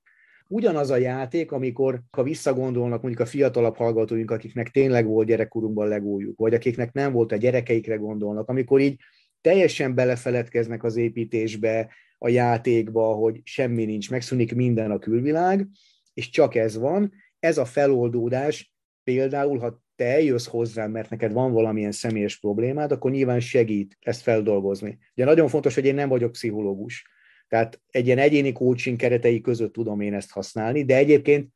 ugyanaz 0.47 0.89
a 0.89 0.97
játék, 0.97 1.51
amikor, 1.51 2.01
ha 2.11 2.23
visszagondolnak 2.23 3.01
mondjuk 3.01 3.23
a 3.23 3.29
fiatalabb 3.29 3.75
hallgatóink, 3.75 4.31
akiknek 4.31 4.69
tényleg 4.69 5.05
volt 5.05 5.27
gyerekkorunkban 5.27 5.87
legújjuk, 5.87 6.37
vagy 6.37 6.53
akiknek 6.53 6.91
nem 6.91 7.11
volt 7.11 7.31
a 7.31 7.35
gyerekeikre 7.35 7.95
gondolnak, 7.95 8.49
amikor 8.49 8.79
így 8.79 8.99
teljesen 9.41 9.95
belefeledkeznek 9.95 10.83
az 10.83 10.95
építésbe, 10.95 11.89
a 12.17 12.29
játékba, 12.29 13.13
hogy 13.13 13.41
semmi 13.43 13.85
nincs, 13.85 14.09
megszűnik 14.09 14.55
minden 14.55 14.91
a 14.91 14.99
külvilág, 14.99 15.67
és 16.13 16.29
csak 16.29 16.55
ez 16.55 16.77
van. 16.77 17.13
Ez 17.43 17.57
a 17.57 17.65
feloldódás 17.65 18.73
például, 19.03 19.59
ha 19.59 19.83
te 19.95 20.05
eljössz 20.05 20.47
hozzám, 20.47 20.91
mert 20.91 21.09
neked 21.09 21.31
van 21.33 21.51
valamilyen 21.51 21.91
személyes 21.91 22.39
problémád, 22.39 22.91
akkor 22.91 23.11
nyilván 23.11 23.39
segít 23.39 23.97
ezt 23.99 24.21
feldolgozni. 24.21 24.97
Ugye 25.15 25.25
nagyon 25.25 25.47
fontos, 25.47 25.75
hogy 25.75 25.85
én 25.85 25.95
nem 25.95 26.09
vagyok 26.09 26.31
pszichológus. 26.31 27.07
Tehát 27.47 27.81
egy 27.89 28.05
ilyen 28.05 28.17
egyéni 28.17 28.51
coaching 28.51 28.97
keretei 28.97 29.41
között 29.41 29.73
tudom 29.73 30.01
én 30.01 30.13
ezt 30.13 30.31
használni, 30.31 30.83
de 30.83 30.95
egyébként 30.95 31.49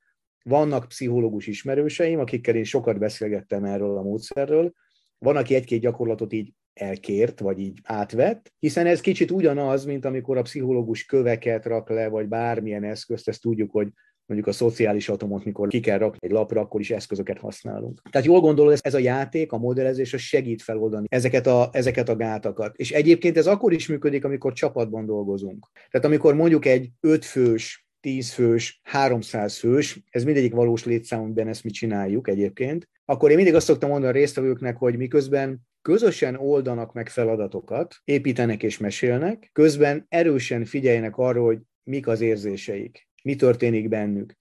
vannak 0.43 0.87
pszichológus 0.87 1.47
ismerőseim, 1.47 2.19
akikkel 2.19 2.55
én 2.55 2.63
sokat 2.63 2.99
beszélgettem 2.99 3.63
erről 3.63 3.97
a 3.97 4.01
módszerről. 4.01 4.73
Van, 5.17 5.35
aki 5.35 5.55
egy-két 5.55 5.81
gyakorlatot 5.81 6.33
így 6.33 6.53
elkért, 6.73 7.39
vagy 7.39 7.59
így 7.59 7.79
átvett, 7.83 8.53
hiszen 8.59 8.85
ez 8.85 9.01
kicsit 9.01 9.31
ugyanaz, 9.31 9.85
mint 9.85 10.05
amikor 10.05 10.37
a 10.37 10.41
pszichológus 10.41 11.05
köveket 11.05 11.65
rak 11.65 11.89
le, 11.89 12.07
vagy 12.07 12.27
bármilyen 12.27 12.83
eszközt, 12.83 13.27
ezt 13.27 13.41
tudjuk, 13.41 13.71
hogy 13.71 13.87
mondjuk 14.27 14.49
a 14.49 14.57
szociális 14.57 15.09
atomot, 15.09 15.45
mikor 15.45 15.67
ki 15.67 15.79
kell 15.79 15.97
rakni 15.97 16.17
egy 16.21 16.31
lapra, 16.31 16.61
akkor 16.61 16.79
is 16.79 16.91
eszközöket 16.91 17.39
használunk. 17.39 18.01
Tehát 18.09 18.27
jól 18.27 18.39
gondolom, 18.39 18.73
ez 18.79 18.93
a 18.93 18.99
játék, 18.99 19.51
a 19.51 19.57
modellezés, 19.57 20.13
az 20.13 20.19
segít 20.19 20.61
feloldani 20.61 21.05
ezeket 21.09 21.47
a, 21.47 21.69
ezeket 21.71 22.09
a 22.09 22.15
gátakat. 22.15 22.75
És 22.75 22.91
egyébként 22.91 23.37
ez 23.37 23.47
akkor 23.47 23.73
is 23.73 23.87
működik, 23.87 24.25
amikor 24.25 24.53
csapatban 24.53 25.05
dolgozunk. 25.05 25.67
Tehát 25.89 26.05
amikor 26.07 26.35
mondjuk 26.35 26.65
egy 26.65 26.89
ötfős 26.99 27.87
10 27.99 28.31
fős, 28.31 28.81
300 28.83 29.57
fős, 29.57 30.03
ez 30.09 30.23
mindegyik 30.23 30.53
valós 30.53 30.85
létszámunkban 30.85 31.47
ezt 31.47 31.63
mi 31.63 31.69
csináljuk 31.69 32.27
egyébként, 32.27 32.89
akkor 33.05 33.29
én 33.29 33.35
mindig 33.35 33.55
azt 33.55 33.65
szoktam 33.65 33.89
mondani 33.89 34.11
a 34.11 34.15
résztvevőknek, 34.15 34.77
hogy 34.77 34.97
miközben 34.97 35.59
közösen 35.81 36.35
oldanak 36.35 36.93
meg 36.93 37.09
feladatokat, 37.09 37.95
építenek 38.03 38.63
és 38.63 38.77
mesélnek, 38.77 39.49
közben 39.53 40.05
erősen 40.09 40.65
figyeljenek 40.65 41.17
arra, 41.17 41.41
hogy 41.41 41.59
mik 41.83 42.07
az 42.07 42.21
érzéseik 42.21 43.06
mi 43.23 43.35
történik 43.35 43.87
bennük. 43.87 44.33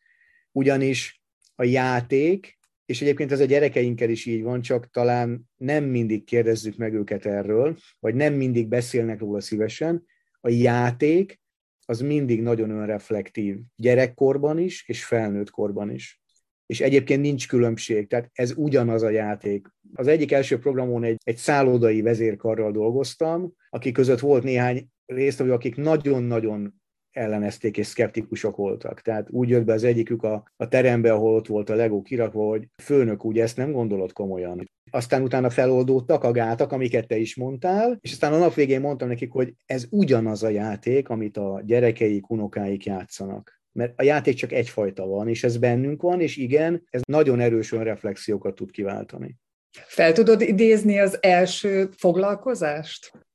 Ugyanis 0.53 1.23
a 1.55 1.65
játék, 1.65 2.59
és 2.87 3.03
egyébként 3.03 3.33
ez 3.33 3.41
a 3.41 3.45
gyerekeinkkel 3.45 4.11
is 4.11 4.27
így 4.27 4.43
van, 4.43 4.61
csak 4.61 4.91
talán 4.91 5.51
nem 5.57 5.85
mindig 5.85 6.25
kérdezzük 6.25 6.77
meg 6.77 6.95
őket 6.95 7.27
erről, 7.27 7.77
vagy 7.99 8.15
nem 8.15 8.35
mindig 8.35 8.69
beszélnek 8.69 9.19
róla 9.19 9.41
szívesen, 9.41 10.05
a 10.41 10.49
játék 10.49 11.41
az 11.87 12.01
mindig 12.01 12.43
nagyon 12.43 12.71
önreflektív, 12.71 13.59
gyerekkorban 13.77 14.59
is, 14.59 14.89
és 14.89 15.05
felnőtt 15.05 15.51
korban 15.51 15.91
is. 15.91 16.21
És 16.67 16.81
egyébként 16.81 17.21
nincs 17.21 17.49
különbség, 17.49 18.07
tehát 18.09 18.31
ez 18.33 18.53
ugyanaz 18.57 19.03
a 19.03 19.11
játék. 19.11 19.67
Az 19.95 20.07
egyik 20.07 20.33
első 20.33 20.59
programon 20.59 21.05
egy, 21.05 21.17
egy 21.25 21.37
szállodai 21.37 22.01
vezérkarral 22.01 22.73
dolgoztam, 22.73 23.53
akik 23.71 23.95
között 23.95 24.21
volt 24.21 24.43
néhány 24.43 24.89
résztvevő, 25.07 25.53
akik 25.53 25.77
nagyon-nagyon 25.77 26.75
ellenezték 27.17 27.77
és 27.77 27.87
szkeptikusok 27.87 28.57
voltak. 28.57 29.01
Tehát 29.01 29.29
úgy 29.31 29.49
jött 29.49 29.65
be 29.65 29.73
az 29.73 29.85
egyikük 29.85 30.23
a, 30.23 30.45
a 30.57 30.69
terembe, 30.69 31.13
ahol 31.13 31.35
ott 31.35 31.47
volt 31.47 31.71
a 31.71 31.75
Lego 31.75 32.03
kirakva, 32.03 32.45
hogy 32.45 32.69
főnök, 32.83 33.25
úgy 33.25 33.39
ezt 33.39 33.57
nem 33.57 33.73
gondolod 33.73 34.13
komolyan. 34.13 34.71
aztán 34.91 35.23
utána 35.23 35.51
feloldódtak 35.51 36.25
a 36.25 36.31
gátak, 36.31 36.73
amiket 36.73 37.07
te 37.07 37.17
is 37.17 37.37
mondtál, 37.37 37.99
és 38.01 38.13
aztán 38.13 38.33
a 38.33 38.39
nap 38.39 38.55
végén 38.55 38.81
mondtam 38.81 39.09
nekik, 39.09 39.33
hogy 39.33 39.55
ez 39.67 39.87
ugyanaz 39.91 40.43
a 40.43 40.49
játék, 40.49 41.09
amit 41.09 41.37
a 41.37 41.63
gyerekeik, 41.65 42.31
unokáik 42.31 42.85
játszanak. 42.85 43.61
Mert 43.73 43.93
a 44.01 44.03
játék 44.03 44.35
csak 44.35 44.53
egyfajta 44.53 45.07
van, 45.07 45.29
és 45.29 45.45
ez 45.45 45.57
bennünk 45.57 46.03
van, 46.03 46.21
és 46.21 46.37
igen, 46.37 46.87
ez 46.91 47.01
nagyon 47.09 47.41
erős 47.41 47.71
reflexiókat 47.71 48.55
tud 48.55 48.71
kiváltani. 48.71 49.39
Fel 49.87 50.13
tudod 50.13 50.41
idézni 50.41 50.99
az 50.99 51.19
első 51.23 51.89
foglalkozást? 51.97 53.26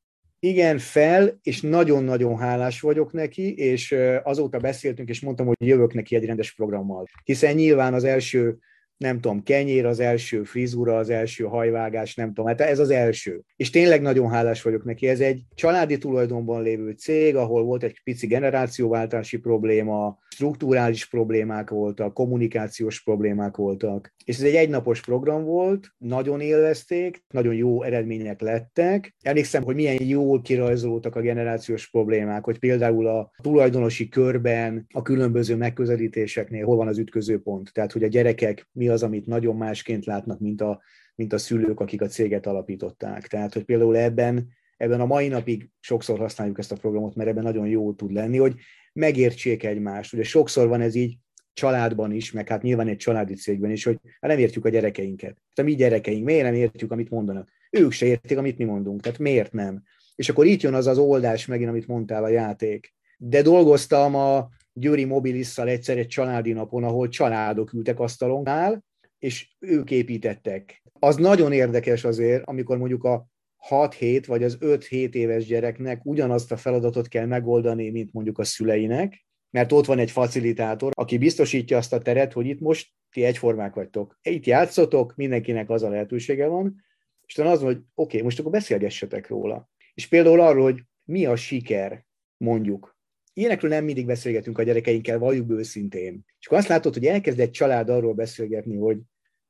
Igen, 0.44 0.78
fel, 0.78 1.40
és 1.44 1.62
nagyon-nagyon 1.62 2.38
hálás 2.38 2.82
vagyok 2.82 3.14
neki, 3.14 3.56
és 3.56 3.96
azóta 4.24 4.58
beszéltünk, 4.58 5.10
és 5.10 5.22
mondtam, 5.22 5.46
hogy 5.46 5.56
jövök 5.60 5.94
neki 5.94 6.16
egy 6.16 6.26
rendes 6.26 6.54
programmal. 6.54 7.08
Hiszen 7.24 7.56
nyilván 7.56 7.94
az 7.94 8.04
első 8.04 8.60
nem 9.02 9.20
tudom, 9.20 9.44
kenyér 9.44 9.86
az 9.86 10.00
első, 10.00 10.44
frizura 10.44 10.98
az 10.98 11.10
első, 11.10 11.44
hajvágás, 11.44 12.16
nem 12.16 12.28
tudom, 12.28 12.46
hát 12.46 12.62
ez 12.62 12.80
az 12.80 12.90
első. 12.90 13.42
És 13.56 13.70
tényleg 13.70 14.02
nagyon 14.02 14.30
hálás 14.30 14.62
vagyok 14.62 14.84
neki. 14.84 15.08
Ez 15.08 15.20
egy 15.20 15.42
családi 15.56 15.98
tulajdonban 15.98 16.62
lévő 16.62 16.92
cég, 16.92 17.36
ahol 17.36 17.64
volt 17.64 17.84
egy 17.84 18.02
pici 18.04 18.28
generációváltási 18.28 19.38
probléma, 19.38 20.18
strukturális 20.30 21.06
problémák 21.06 21.70
voltak, 21.70 22.14
kommunikációs 22.14 23.04
problémák 23.04 23.56
voltak. 23.56 24.14
És 24.26 24.38
ez 24.38 24.44
egy 24.44 24.56
egynapos 24.56 25.02
program 25.02 25.44
volt, 25.44 25.88
nagyon 25.98 26.42
élvezték, 26.42 27.24
nagyon 27.30 27.54
jó 27.54 27.84
eredmények 27.84 28.42
lettek. 28.42 29.16
Emlékszem, 29.22 29.64
hogy 29.64 29.76
milyen 29.76 30.04
jól 30.04 30.42
kirajzolódtak 30.42 31.16
a 31.16 31.22
generációs 31.22 31.90
problémák, 31.90 32.44
hogy 32.44 32.60
például 32.60 33.08
a 33.08 33.32
tulajdonosi 33.42 34.10
körben, 34.10 34.86
a 34.94 35.02
különböző 35.02 35.56
megközelítéseknél 35.56 36.66
hol 36.66 36.76
van 36.76 36.88
az 36.88 36.98
ütközőpont. 36.98 37.74
Tehát, 37.74 37.92
hogy 37.92 38.04
a 38.04 38.08
gyerekek 38.08 38.70
mi 38.72 38.90
az, 38.92 39.04
amit 39.04 39.26
nagyon 39.26 39.56
másként 39.56 40.06
látnak, 40.06 40.40
mint 40.40 40.62
a, 40.62 40.82
mint 41.16 41.34
a 41.34 41.38
szülők, 41.38 41.80
akik 41.80 42.02
a 42.02 42.08
céget 42.08 42.46
alapították. 42.46 43.28
Tehát, 43.28 43.54
hogy 43.54 43.64
például 43.64 43.98
ebben, 43.98 44.48
ebben 44.78 45.02
a 45.02 45.06
mai 45.06 45.28
napig 45.28 45.70
sokszor 45.80 46.20
használjuk 46.20 46.58
ezt 46.58 46.72
a 46.72 46.76
programot, 46.76 47.16
mert 47.16 47.30
ebben 47.30 47.44
nagyon 47.44 47.68
jó 47.68 47.94
tud 47.94 48.12
lenni, 48.12 48.38
hogy 48.38 48.56
megértsék 48.94 49.64
egymást. 49.64 50.14
Ugye 50.14 50.24
sokszor 50.24 50.68
van 50.68 50.82
ez 50.82 50.96
így 50.96 51.18
családban 51.54 52.12
is, 52.12 52.32
meg 52.32 52.48
hát 52.48 52.62
nyilván 52.62 52.88
egy 52.88 52.98
családi 52.98 53.34
cégben 53.34 53.72
is, 53.72 53.84
hogy 53.84 54.00
hát 54.04 54.32
nem 54.32 54.40
értjük 54.40 54.66
a 54.66 54.70
gyerekeinket. 54.70 55.34
Tehát 55.34 55.56
a 55.56 55.64
mi 55.64 55.76
gyerekeink, 55.76 56.26
miért 56.26 56.44
nem 56.44 56.54
értjük, 56.54 56.92
amit 56.92 57.10
mondanak? 57.10 57.50
Ők 57.70 57.92
se 57.92 58.06
értik, 58.06 58.38
amit 58.38 58.58
mi 58.58 58.64
mondunk, 58.64 59.02
tehát 59.02 59.20
miért 59.20 59.52
nem? 59.52 59.84
És 60.16 60.30
akkor 60.30 60.46
itt 60.46 60.62
jön 60.62 60.74
az 60.74 60.88
az 60.88 60.98
oldás 60.98 61.46
megint, 61.46 61.70
amit 61.70 61.88
mondtál 61.88 62.24
a 62.24 62.30
játék. 62.30 62.94
De 63.18 63.42
dolgoztam 63.42 64.16
a 64.16 64.50
Győri 64.74 65.04
Mobilisszal 65.04 65.68
egyszer 65.68 65.98
egy 65.98 66.08
családi 66.08 66.52
napon, 66.52 66.84
ahol 66.84 67.08
családok 67.08 67.74
ültek 67.74 68.00
asztalonknál, 68.00 68.84
és 69.20 69.56
ők 69.60 69.92
építettek. 69.92 70.82
Az 71.00 71.16
nagyon 71.16 71.52
érdekes 71.52 72.04
azért, 72.04 72.44
amikor 72.46 72.78
mondjuk 72.78 73.04
a 73.04 73.28
6-7 73.70 74.24
vagy 74.28 74.44
az 74.44 74.58
5-7 74.60 75.14
éves 75.14 75.46
gyereknek 75.46 76.06
ugyanazt 76.06 76.52
a 76.52 76.58
feladatot 76.58 77.08
kell 77.08 77.26
megoldani, 77.26 77.90
mint 77.90 78.14
mondjuk 78.14 78.40
a 78.40 78.44
szüleinek, 78.44 79.26
mert 79.50 79.72
ott 79.72 79.86
van 79.86 80.00
egy 80.00 80.12
facilitátor, 80.12 80.92
aki 80.96 81.18
biztosítja 81.18 81.78
azt 81.78 81.94
a 81.94 82.00
teret, 82.00 82.34
hogy 82.34 82.46
itt 82.46 82.60
most 82.60 82.90
ti 83.10 83.24
egyformák 83.24 83.74
vagytok. 83.74 84.20
Itt 84.22 84.46
játszotok, 84.46 85.16
mindenkinek 85.16 85.70
az 85.70 85.84
a 85.84 85.90
lehetősége 85.90 86.48
van, 86.48 86.84
és 87.26 87.34
talán 87.34 87.52
az, 87.52 87.62
hogy 87.62 87.76
oké, 87.76 87.86
okay, 87.96 88.22
most 88.22 88.40
akkor 88.40 88.52
beszélgessetek 88.52 89.28
róla. 89.28 89.70
És 89.94 90.08
például 90.08 90.42
arról, 90.42 90.64
hogy 90.64 90.84
mi 91.04 91.26
a 91.26 91.36
siker, 91.36 92.06
mondjuk. 92.38 93.00
Ilyenekről 93.34 93.70
nem 93.70 93.84
mindig 93.84 94.06
beszélgetünk 94.06 94.58
a 94.58 94.64
gyerekeinkkel, 94.64 95.20
valljuk 95.20 95.52
őszintén. 95.52 96.26
És 96.40 96.46
akkor 96.46 96.58
azt 96.58 96.68
látod, 96.68 96.94
hogy 96.94 97.06
elkezd 97.06 97.40
egy 97.40 97.52
család 97.52 97.90
arról 97.90 98.14
beszélgetni, 98.14 98.76
hogy, 98.76 98.98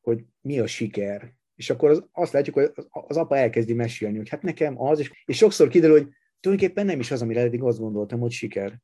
hogy 0.01 0.23
mi 0.41 0.59
a 0.59 0.67
siker. 0.67 1.33
És 1.55 1.69
akkor 1.69 1.89
az, 1.89 2.03
azt 2.11 2.33
látjuk, 2.33 2.55
hogy 2.55 2.71
az 2.89 3.17
apa 3.17 3.37
elkezdi 3.37 3.73
mesélni, 3.73 4.17
hogy 4.17 4.29
hát 4.29 4.41
nekem 4.41 4.81
az, 4.81 4.99
és, 4.99 5.11
és 5.25 5.37
sokszor 5.37 5.67
kiderül, 5.67 5.97
hogy 5.97 6.07
tulajdonképpen 6.39 6.85
nem 6.85 6.99
is 6.99 7.11
az, 7.11 7.21
amire 7.21 7.41
eddig 7.41 7.61
azt 7.61 7.79
gondoltam, 7.79 8.19
hogy 8.19 8.31
siker. 8.31 8.81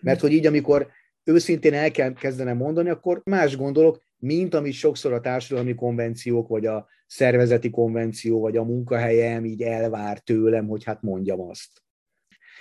Mert 0.00 0.20
hogy 0.20 0.32
így, 0.32 0.46
amikor 0.46 0.90
őszintén 1.24 1.74
el 1.74 1.90
kell 1.90 2.12
kezdenem 2.12 2.56
mondani, 2.56 2.88
akkor 2.88 3.20
más 3.24 3.56
gondolok, 3.56 4.02
mint 4.16 4.54
amit 4.54 4.72
sokszor 4.72 5.12
a 5.12 5.20
társadalmi 5.20 5.74
konvenciók, 5.74 6.48
vagy 6.48 6.66
a 6.66 6.88
szervezeti 7.06 7.70
konvenció, 7.70 8.40
vagy 8.40 8.56
a 8.56 8.64
munkahelyem 8.64 9.44
így 9.44 9.62
elvár 9.62 10.18
tőlem, 10.18 10.66
hogy 10.66 10.84
hát 10.84 11.02
mondjam 11.02 11.40
azt. 11.40 11.82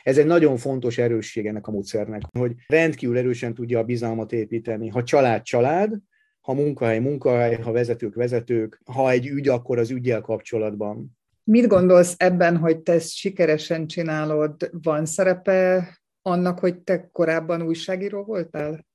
Ez 0.03 0.17
egy 0.17 0.25
nagyon 0.25 0.57
fontos 0.57 0.97
erősség 0.97 1.45
ennek 1.45 1.67
a 1.67 1.71
módszernek, 1.71 2.21
hogy 2.37 2.55
rendkívül 2.67 3.17
erősen 3.17 3.53
tudja 3.53 3.79
a 3.79 3.83
bizalmat 3.83 4.31
építeni. 4.31 4.87
Ha 4.87 5.03
család, 5.03 5.41
család, 5.41 5.93
ha 6.41 6.53
munkahely, 6.53 6.99
munkahely, 6.99 7.55
ha 7.55 7.71
vezetők, 7.71 8.15
vezetők, 8.15 8.81
ha 8.85 9.09
egy 9.09 9.27
ügy, 9.27 9.47
akkor 9.47 9.77
az 9.77 9.91
ügyel 9.91 10.21
kapcsolatban. 10.21 11.17
Mit 11.43 11.67
gondolsz 11.67 12.15
ebben, 12.17 12.57
hogy 12.57 12.79
te 12.79 12.91
ezt 12.93 13.13
sikeresen 13.13 13.87
csinálod? 13.87 14.69
Van 14.71 15.05
szerepe 15.05 15.89
annak, 16.21 16.59
hogy 16.59 16.79
te 16.79 17.09
korábban 17.11 17.61
újságíró 17.61 18.23
voltál? 18.23 18.85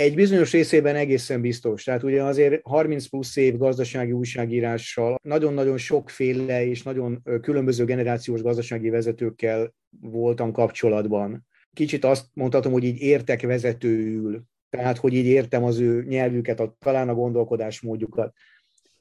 Egy 0.00 0.14
bizonyos 0.14 0.52
részében 0.52 0.96
egészen 0.96 1.40
biztos. 1.40 1.84
Tehát 1.84 2.02
ugye 2.02 2.22
azért 2.22 2.60
30 2.64 3.06
plusz 3.06 3.36
év 3.36 3.56
gazdasági 3.56 4.12
újságírással 4.12 5.18
nagyon-nagyon 5.22 5.76
sokféle 5.76 6.66
és 6.66 6.82
nagyon 6.82 7.22
különböző 7.40 7.84
generációs 7.84 8.42
gazdasági 8.42 8.90
vezetőkkel 8.90 9.74
voltam 10.00 10.52
kapcsolatban. 10.52 11.46
Kicsit 11.72 12.04
azt 12.04 12.26
mondhatom, 12.32 12.72
hogy 12.72 12.84
így 12.84 13.00
értek 13.00 13.42
vezetőül, 13.42 14.42
tehát 14.70 14.98
hogy 14.98 15.14
így 15.14 15.26
értem 15.26 15.64
az 15.64 15.78
ő 15.78 16.04
nyelvüket, 16.08 16.60
a, 16.60 16.76
talán 16.78 17.08
a 17.08 17.14
gondolkodásmódjukat. 17.14 18.34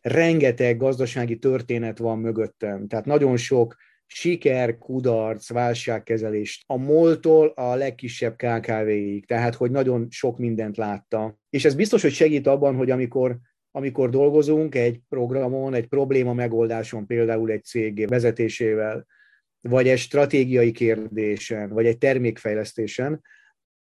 Rengeteg 0.02 0.78
gazdasági 0.78 1.38
történet 1.38 1.98
van 1.98 2.20
mögöttem, 2.20 2.88
tehát 2.88 3.06
nagyon 3.06 3.38
sok 3.38 3.76
siker, 4.12 4.78
kudarc, 4.78 5.50
válságkezelés. 5.50 6.64
A 6.68 6.78
moltól 6.78 7.48
a 7.48 7.76
legkisebb 7.76 8.36
KKV-ig, 8.36 9.26
tehát 9.26 9.56
hogy 9.56 9.72
nagyon 9.72 10.08
sok 10.10 10.38
mindent 10.38 10.78
látta. 10.78 11.38
És 11.50 11.66
ez 11.66 11.76
biztos, 11.76 12.02
hogy 12.02 12.12
segít 12.12 12.48
abban, 12.48 12.76
hogy 12.76 12.92
amikor 12.92 13.38
amikor 13.72 14.10
dolgozunk 14.10 14.76
egy 14.76 15.00
programon, 15.10 15.74
egy 15.74 15.88
probléma 15.88 16.34
megoldáson, 16.34 17.06
például 17.06 17.52
egy 17.52 17.64
cég 17.64 18.08
vezetésével, 18.08 19.06
vagy 19.62 19.88
egy 19.88 19.98
stratégiai 19.98 20.72
kérdésen, 20.72 21.70
vagy 21.70 21.86
egy 21.86 21.98
termékfejlesztésen, 21.98 23.22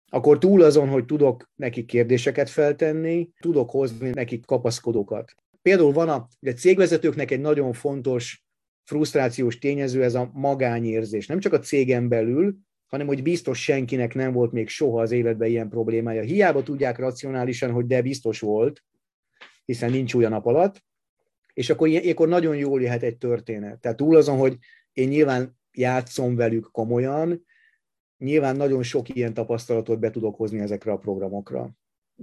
akkor 0.09 0.37
túl 0.37 0.63
azon, 0.63 0.87
hogy 0.87 1.05
tudok 1.05 1.49
nekik 1.55 1.85
kérdéseket 1.85 2.49
feltenni, 2.49 3.29
tudok 3.39 3.69
hozni 3.69 4.09
nekik 4.09 4.45
kapaszkodókat. 4.45 5.35
Például 5.61 5.91
van 5.91 6.09
a, 6.09 6.27
a 6.41 6.49
cégvezetőknek 6.49 7.31
egy 7.31 7.41
nagyon 7.41 7.73
fontos 7.73 8.46
frusztrációs 8.87 9.57
tényező 9.57 10.03
ez 10.03 10.15
a 10.15 10.31
magányérzés. 10.33 11.27
Nem 11.27 11.39
csak 11.39 11.53
a 11.53 11.59
cégen 11.59 12.07
belül, 12.07 12.57
hanem 12.85 13.07
hogy 13.07 13.23
biztos 13.23 13.63
senkinek 13.63 14.13
nem 14.13 14.33
volt 14.33 14.51
még 14.51 14.67
soha 14.67 15.01
az 15.01 15.11
életben 15.11 15.49
ilyen 15.49 15.69
problémája. 15.69 16.21
Hiába 16.21 16.63
tudják 16.63 16.97
racionálisan, 16.97 17.71
hogy 17.71 17.85
de 17.85 18.01
biztos 18.01 18.39
volt, 18.39 18.83
hiszen 19.65 19.91
nincs 19.91 20.13
olyan 20.13 20.31
nap 20.31 20.45
alatt, 20.45 20.83
és 21.53 21.69
akkor 21.69 21.87
ilyenkor 21.87 22.27
nagyon 22.27 22.55
jól 22.55 22.81
jöhet 22.81 23.03
egy 23.03 23.17
történet. 23.17 23.79
Tehát 23.79 23.97
túl 23.97 24.15
azon, 24.15 24.37
hogy 24.37 24.57
én 24.93 25.07
nyilván 25.07 25.57
játszom 25.71 26.35
velük 26.35 26.71
komolyan, 26.71 27.45
nyilván 28.17 28.55
nagyon 28.55 28.83
sok 28.83 29.15
ilyen 29.15 29.33
tapasztalatot 29.33 29.99
be 29.99 30.09
tudok 30.09 30.35
hozni 30.35 30.59
ezekre 30.59 30.91
a 30.91 30.97
programokra. 30.97 31.71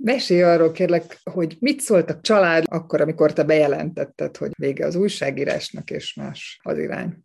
Mesélj 0.03 0.43
arról 0.43 0.73
kérlek, 0.73 1.21
hogy 1.31 1.57
mit 1.61 1.81
szólt 1.81 2.11
a 2.11 2.21
család 2.21 2.65
akkor, 2.67 3.01
amikor 3.01 3.33
te 3.33 3.43
bejelentetted, 3.43 4.37
hogy 4.37 4.51
vége 4.59 4.87
az 4.87 4.95
újságírásnak, 4.95 5.91
és 5.91 6.15
más 6.15 6.61
az 6.63 6.79
irány? 6.79 7.25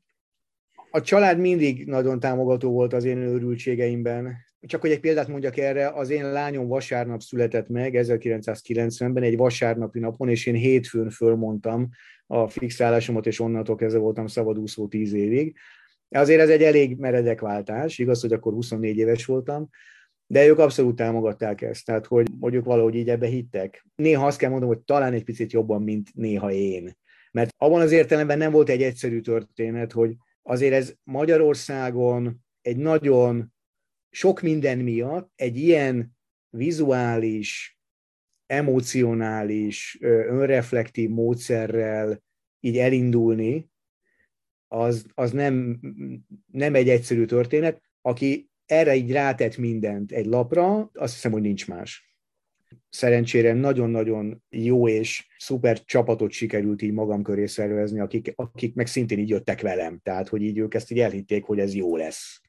A 0.91 1.01
család 1.01 1.39
mindig 1.39 1.85
nagyon 1.85 2.19
támogató 2.19 2.71
volt 2.71 2.93
az 2.93 3.03
én 3.03 3.17
őrültségeimben. 3.17 4.35
Csak 4.61 4.81
hogy 4.81 4.91
egy 4.91 4.99
példát 4.99 5.27
mondjak 5.27 5.57
erre, 5.57 5.89
az 5.89 6.09
én 6.09 6.31
lányom 6.31 6.67
vasárnap 6.67 7.21
született 7.21 7.67
meg, 7.67 7.93
1990-ben, 7.97 9.23
egy 9.23 9.37
vasárnapi 9.37 9.99
napon, 9.99 10.29
és 10.29 10.45
én 10.45 10.55
hétfőn 10.55 11.09
fölmondtam 11.09 11.89
a 12.27 12.47
fixálásomat, 12.47 13.25
és 13.27 13.39
onnantól 13.39 13.75
kezdve 13.75 14.01
voltam 14.01 14.27
szabadúszó 14.27 14.87
tíz 14.87 15.13
évig. 15.13 15.57
Azért 16.09 16.41
ez 16.41 16.49
egy 16.49 16.63
elég 16.63 16.97
meredek 16.97 17.41
váltás, 17.41 17.97
igaz, 17.97 18.21
hogy 18.21 18.33
akkor 18.33 18.53
24 18.53 18.97
éves 18.97 19.25
voltam, 19.25 19.69
de 20.31 20.47
ők 20.47 20.59
abszolút 20.59 20.95
támogatták 20.95 21.61
ezt, 21.61 21.85
tehát 21.85 22.05
hogy 22.05 22.27
mondjuk 22.39 22.65
valahogy 22.65 22.95
így 22.95 23.09
ebbe 23.09 23.27
hittek. 23.27 23.85
Néha 23.95 24.25
azt 24.25 24.37
kell 24.37 24.49
mondom, 24.49 24.67
hogy 24.67 24.79
talán 24.79 25.13
egy 25.13 25.23
picit 25.23 25.51
jobban, 25.51 25.83
mint 25.83 26.09
néha 26.13 26.51
én. 26.51 26.97
Mert 27.31 27.53
abban 27.57 27.81
az 27.81 27.91
értelemben 27.91 28.37
nem 28.37 28.51
volt 28.51 28.69
egy 28.69 28.83
egyszerű 28.83 29.21
történet, 29.21 29.91
hogy 29.91 30.15
azért 30.41 30.73
ez 30.73 30.93
Magyarországon 31.03 32.45
egy 32.61 32.77
nagyon 32.77 33.53
sok 34.09 34.41
minden 34.41 34.77
miatt 34.77 35.31
egy 35.35 35.57
ilyen 35.57 36.17
vizuális, 36.49 37.79
emocionális, 38.45 39.97
önreflektív 40.01 41.09
módszerrel 41.09 42.23
így 42.59 42.77
elindulni, 42.77 43.69
az, 44.67 45.05
az 45.13 45.31
nem, 45.31 45.79
nem 46.51 46.75
egy 46.75 46.89
egyszerű 46.89 47.25
történet. 47.25 47.81
Aki 48.01 48.48
erre 48.69 48.95
így 48.95 49.11
rátett 49.11 49.57
mindent 49.57 50.11
egy 50.11 50.25
lapra, 50.25 50.89
azt 50.93 51.13
hiszem, 51.13 51.31
hogy 51.31 51.41
nincs 51.41 51.67
más. 51.67 52.07
szerencsére 52.89 53.53
nagyon-nagyon 53.53 54.43
jó 54.49 54.87
és 54.87 55.27
szuper 55.37 55.83
csapatot 55.83 56.31
sikerült 56.31 56.81
így 56.81 56.91
magam 56.91 57.23
köré 57.23 57.45
szervezni, 57.45 57.99
akik, 57.99 58.33
akik 58.35 58.75
meg 58.75 58.87
szintén 58.87 59.19
így 59.19 59.29
jöttek 59.29 59.61
velem. 59.61 59.99
Tehát, 60.03 60.27
hogy 60.27 60.41
így 60.41 60.57
ők 60.57 60.73
ezt 60.73 60.91
így 60.91 60.99
elhitték, 60.99 61.43
hogy 61.43 61.59
ez 61.59 61.73
jó 61.73 61.97
lesz. 61.97 62.41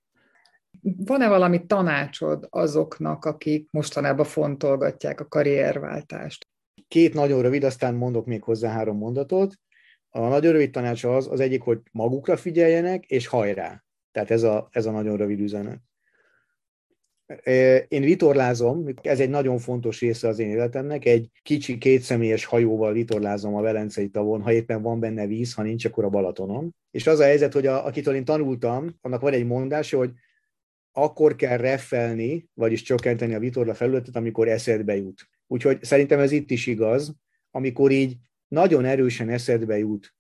Van-e 0.81 1.29
valami 1.29 1.67
tanácsod 1.67 2.47
azoknak, 2.51 3.25
akik 3.25 3.71
mostanában 3.71 4.25
fontolgatják 4.25 5.21
a 5.21 5.29
karrierváltást? 5.29 6.47
Két 6.89 7.15
nagyon 7.15 7.43
rövid, 7.43 7.65
aztán 7.65 7.95
mondok 7.95 8.27
még 8.27 8.43
hozzá 8.43 8.71
három 8.71 8.97
mondatot. 8.97 9.55
A 10.09 10.29
nagyon 10.29 10.53
rövid 10.53 10.71
tanács 10.71 11.05
az, 11.05 11.29
az 11.31 11.41
egyik, 11.41 11.63
hogy 11.63 11.81
magukra 11.93 12.37
figyeljenek, 12.37 13.05
és 13.07 13.27
hajrá. 13.27 13.85
Tehát 14.13 14.31
ez 14.31 14.43
a, 14.43 14.69
ez 14.71 14.87
a 14.87 14.91
nagyon 14.91 15.17
rövid 15.17 15.41
üzenet. 15.41 15.81
Én 17.88 18.03
vitorlázom, 18.03 18.87
ez 19.03 19.21
egy 19.21 19.31
nagyon 19.31 19.59
fontos 19.59 20.01
része 20.01 20.29
az 20.29 20.38
én 20.38 20.51
életemnek, 20.51 21.05
egy 21.05 21.31
kicsi 21.43 21.79
kétszemélyes 21.79 22.45
hajóval 22.45 22.93
vitorlázom 22.93 23.55
a 23.55 23.61
Velencei 23.61 24.09
tavon, 24.09 24.43
ha 24.43 24.53
éppen 24.53 24.83
van 24.83 25.01
benne 25.01 25.27
víz, 25.27 25.55
ha 25.55 25.62
nincs, 25.62 25.85
akkor 25.85 26.05
a 26.05 26.09
Balatonon. 26.09 26.75
És 26.90 27.07
az 27.07 27.19
a 27.19 27.25
helyzet, 27.25 27.53
hogy 27.53 27.66
a, 27.66 27.87
akitől 27.87 28.14
én 28.14 28.25
tanultam, 28.25 28.97
annak 29.01 29.21
van 29.21 29.33
egy 29.33 29.47
mondása, 29.47 29.97
hogy 29.97 30.11
akkor 30.93 31.37
kell 31.37 31.57
reffelni, 31.57 32.49
vagyis 32.55 32.83
csökkenteni 32.83 33.35
a 33.35 33.38
vitorla 33.38 33.75
felületet, 33.75 34.16
amikor 34.16 34.49
eszedbe 34.49 34.97
jut. 34.97 35.29
Úgyhogy 35.47 35.85
szerintem 35.85 36.19
ez 36.19 36.33
itt 36.33 36.51
is 36.51 36.66
igaz, 36.66 37.14
amikor 37.51 37.90
így 37.90 38.16
nagyon 38.49 38.85
erősen 38.85 39.29
eszedbe 39.29 39.79
jut, 39.79 40.14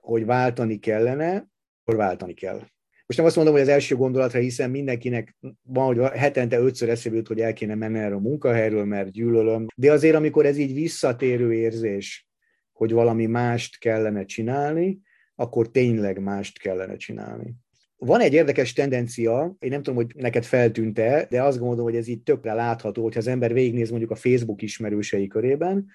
hogy 0.00 0.24
váltani 0.24 0.78
kellene, 0.78 1.48
akkor 1.82 1.96
váltani 1.96 2.34
kell. 2.34 2.60
Most 3.06 3.18
nem 3.18 3.26
azt 3.26 3.36
mondom, 3.36 3.54
hogy 3.54 3.62
az 3.62 3.68
első 3.68 3.96
gondolatra, 3.96 4.40
hiszen 4.40 4.70
mindenkinek 4.70 5.36
van, 5.62 5.86
hogy 5.86 6.18
hetente 6.18 6.58
ötször 6.58 6.88
eszébe 6.88 7.16
jut, 7.16 7.26
hogy 7.26 7.40
el 7.40 7.52
kéne 7.52 7.74
menni 7.74 7.98
erre 7.98 8.14
a 8.14 8.18
munkahelyről, 8.18 8.84
mert 8.84 9.10
gyűlölöm. 9.10 9.66
De 9.76 9.92
azért, 9.92 10.14
amikor 10.14 10.46
ez 10.46 10.56
így 10.56 10.74
visszatérő 10.74 11.52
érzés, 11.52 12.28
hogy 12.72 12.92
valami 12.92 13.26
mást 13.26 13.78
kellene 13.78 14.24
csinálni, 14.24 15.00
akkor 15.34 15.70
tényleg 15.70 16.18
mást 16.18 16.58
kellene 16.58 16.96
csinálni. 16.96 17.54
Van 17.96 18.20
egy 18.20 18.32
érdekes 18.32 18.72
tendencia, 18.72 19.56
én 19.58 19.70
nem 19.70 19.82
tudom, 19.82 19.94
hogy 19.94 20.12
neked 20.16 20.44
feltűnt-e, 20.44 21.26
de 21.30 21.42
azt 21.42 21.58
gondolom, 21.58 21.84
hogy 21.84 21.96
ez 21.96 22.08
így 22.08 22.22
tökre 22.22 22.52
látható, 22.52 23.02
hogyha 23.02 23.18
az 23.18 23.26
ember 23.26 23.52
végignéz 23.52 23.90
mondjuk 23.90 24.10
a 24.10 24.14
Facebook 24.14 24.62
ismerősei 24.62 25.26
körében, 25.26 25.86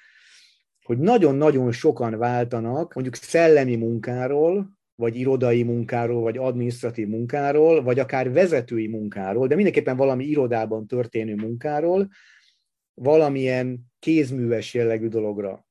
hogy 0.84 0.98
nagyon-nagyon 0.98 1.72
sokan 1.72 2.18
váltanak 2.18 2.94
mondjuk 2.94 3.16
szellemi 3.16 3.76
munkáról, 3.76 4.79
vagy 5.00 5.16
irodai 5.16 5.64
munkáról, 5.64 6.22
vagy 6.22 6.38
administratív 6.38 7.08
munkáról, 7.08 7.84
vagy 7.84 8.00
akár 8.00 8.32
vezetői 8.32 8.88
munkáról, 8.88 9.48
de 9.48 9.56
mindenképpen 9.56 9.98
valami 9.98 10.26
irodában 10.26 10.88
történő 10.88 11.36
munkáról, 11.36 12.10
valamilyen 12.94 13.80
kézműves 14.00 14.74
jellegű 14.74 15.08
dologra. 15.08 15.68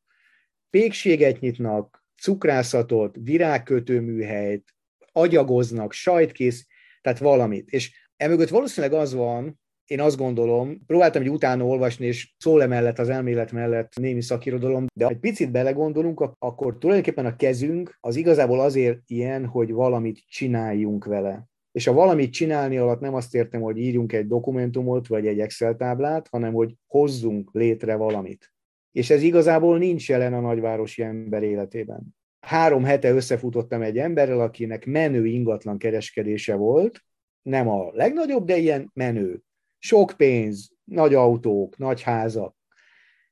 Pékséget 0.70 1.40
nyitnak, 1.40 2.04
cukrászatot, 2.20 3.16
virágkötőműhelyt, 3.22 4.74
agyagoznak, 5.12 5.92
sajtkész, 5.92 6.66
tehát 7.00 7.18
valamit. 7.18 7.70
És 7.70 7.92
emögött 8.16 8.48
valószínűleg 8.48 9.00
az 9.00 9.14
van, 9.14 9.60
én 9.90 10.00
azt 10.00 10.16
gondolom, 10.16 10.86
próbáltam 10.86 11.22
egy 11.22 11.30
utána 11.30 11.64
olvasni, 11.64 12.06
és 12.06 12.34
szól 12.38 12.62
emellett, 12.62 12.98
az 12.98 13.08
elmélet 13.08 13.52
mellett 13.52 13.92
némi 13.94 14.22
szakirodalom, 14.22 14.86
de 14.94 15.04
ha 15.04 15.10
egy 15.10 15.18
picit 15.18 15.50
belegondolunk, 15.50 16.30
akkor 16.38 16.78
tulajdonképpen 16.78 17.26
a 17.26 17.36
kezünk 17.36 17.98
az 18.00 18.16
igazából 18.16 18.60
azért 18.60 18.98
ilyen, 19.06 19.46
hogy 19.46 19.72
valamit 19.72 20.18
csináljunk 20.26 21.04
vele. 21.04 21.48
És 21.72 21.86
a 21.86 21.92
valamit 21.92 22.32
csinálni 22.32 22.76
alatt 22.76 23.00
nem 23.00 23.14
azt 23.14 23.34
értem, 23.34 23.60
hogy 23.60 23.78
írjunk 23.78 24.12
egy 24.12 24.26
dokumentumot, 24.26 25.06
vagy 25.06 25.26
egy 25.26 25.40
Excel 25.40 25.76
táblát, 25.76 26.28
hanem 26.30 26.52
hogy 26.52 26.74
hozzunk 26.86 27.50
létre 27.52 27.94
valamit. 27.94 28.52
És 28.92 29.10
ez 29.10 29.22
igazából 29.22 29.78
nincs 29.78 30.08
jelen 30.08 30.34
a 30.34 30.40
nagyvárosi 30.40 31.02
ember 31.02 31.42
életében. 31.42 32.16
Három 32.40 32.84
hete 32.84 33.10
összefutottam 33.10 33.82
egy 33.82 33.98
emberrel, 33.98 34.40
akinek 34.40 34.86
menő 34.86 35.26
ingatlan 35.26 35.78
kereskedése 35.78 36.54
volt, 36.54 37.00
nem 37.42 37.68
a 37.68 37.90
legnagyobb, 37.92 38.44
de 38.44 38.56
ilyen 38.56 38.90
menő 38.94 39.42
sok 39.78 40.14
pénz, 40.16 40.70
nagy 40.84 41.14
autók, 41.14 41.76
nagy 41.76 42.02
házak, 42.02 42.56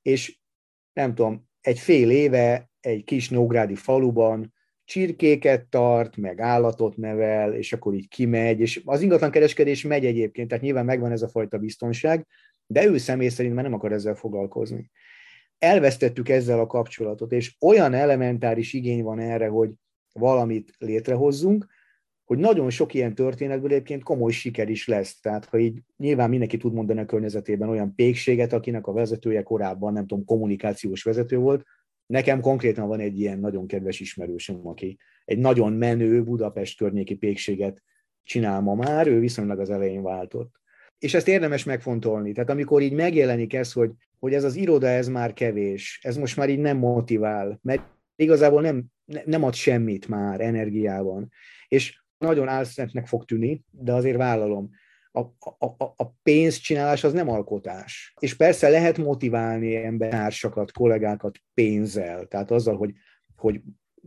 és 0.03 0.39
nem 0.93 1.15
tudom, 1.15 1.49
egy 1.61 1.79
fél 1.79 2.11
éve 2.11 2.71
egy 2.81 3.05
kis 3.05 3.31
nógrádi 3.31 3.75
faluban 3.75 4.55
csirkéket 4.85 5.67
tart, 5.67 6.17
meg 6.17 6.41
állatot 6.41 6.97
nevel, 6.97 7.55
és 7.55 7.73
akkor 7.73 7.95
így 7.95 8.09
kimegy, 8.09 8.61
és 8.61 8.83
az 8.85 9.03
ingatlan 9.03 9.31
kereskedés 9.31 9.83
megy 9.83 10.05
egyébként, 10.07 10.49
tehát 10.49 10.65
nyilván 10.65 10.85
megvan 10.85 11.13
ez 11.13 11.23
a 11.23 11.29
fajta 11.29 11.59
biztonság, 11.59 12.27
de 12.67 12.87
ő 12.87 12.99
személy 12.99 13.29
szerint 13.29 13.55
már 13.55 13.65
nem 13.65 13.73
akar 13.73 13.93
ezzel 13.93 14.15
foglalkozni. 14.15 14.91
Elvesztettük 15.59 16.29
ezzel 16.29 16.59
a 16.59 16.67
kapcsolatot, 16.67 17.33
és 17.33 17.57
olyan 17.61 17.95
elementáris 17.95 18.73
igény 18.73 19.03
van 19.03 19.19
erre, 19.19 19.49
hogy 19.49 19.71
valamit 20.13 20.73
létrehozzunk, 20.79 21.67
hogy 22.27 22.39
nagyon 22.39 22.71
sok 22.71 22.95
ilyen 22.95 23.15
történetből 23.15 23.71
egyébként 23.71 24.03
komoly 24.03 24.33
siker 24.33 24.69
is 24.69 24.87
lesz. 24.87 25.21
Tehát, 25.21 25.45
ha 25.45 25.59
így 25.59 25.79
nyilván 25.97 26.29
mindenki 26.29 26.57
tud 26.57 26.73
mondani 26.73 27.01
a 27.01 27.05
környezetében 27.05 27.69
olyan 27.69 27.95
pékséget, 27.95 28.53
akinek 28.53 28.87
a 28.87 28.93
vezetője 28.93 29.43
korábban, 29.43 29.93
nem 29.93 30.07
tudom, 30.07 30.25
kommunikációs 30.25 31.03
vezető 31.03 31.39
volt, 31.39 31.65
Nekem 32.07 32.41
konkrétan 32.41 32.89
van 32.89 33.01
egy 33.01 33.21
ilyen 33.21 33.39
nagyon 33.39 33.67
kedves 33.67 34.01
ismerősöm, 34.01 34.67
aki 34.67 34.99
egy 35.25 35.39
nagyon 35.39 35.73
menő 35.73 36.23
Budapest 36.23 36.79
környéki 36.79 37.15
pékséget 37.15 37.83
csinál 38.23 38.61
ma 38.61 38.75
már, 38.75 39.07
ő 39.07 39.19
viszonylag 39.19 39.59
az 39.59 39.71
elején 39.71 40.03
váltott. 40.03 40.55
És 40.99 41.15
ezt 41.15 41.29
érdemes 41.29 41.65
megfontolni. 41.65 42.33
Tehát 42.33 42.51
amikor 42.51 42.83
így 42.83 42.93
megjelenik 42.93 43.55
ez, 43.55 43.73
hogy, 43.73 43.91
hogy 44.19 44.35
ez 44.35 44.45
az 44.45 44.57
iroda, 44.57 44.87
ez 44.87 45.09
már 45.09 45.33
kevés, 45.33 46.01
ez 46.03 46.17
most 46.17 46.37
már 46.37 46.49
így 46.49 46.59
nem 46.59 46.77
motivál, 46.77 47.59
mert 47.62 47.83
igazából 48.17 48.62
nem, 48.62 48.85
nem 49.25 49.43
ad 49.43 49.55
semmit 49.55 50.09
már 50.09 50.41
energiában. 50.41 51.31
És 51.69 52.03
nagyon 52.18 52.48
álszentnek 52.48 53.07
fog 53.07 53.24
tűnni, 53.24 53.64
de 53.70 53.92
azért 53.92 54.16
vállalom. 54.16 54.70
A, 55.12 55.20
a, 55.66 55.66
a 55.96 56.11
pénzcsinálás 56.22 57.05
az 57.05 57.12
nem 57.12 57.29
alkotás. 57.29 58.14
És 58.20 58.35
persze 58.35 58.68
lehet 58.68 58.98
motiválni 58.98 59.76
embertársakat, 59.76 60.72
kollégákat 60.72 61.38
pénzzel, 61.55 62.26
tehát 62.26 62.50
azzal, 62.50 62.76
hogy, 62.76 62.92
hogy 63.37 63.61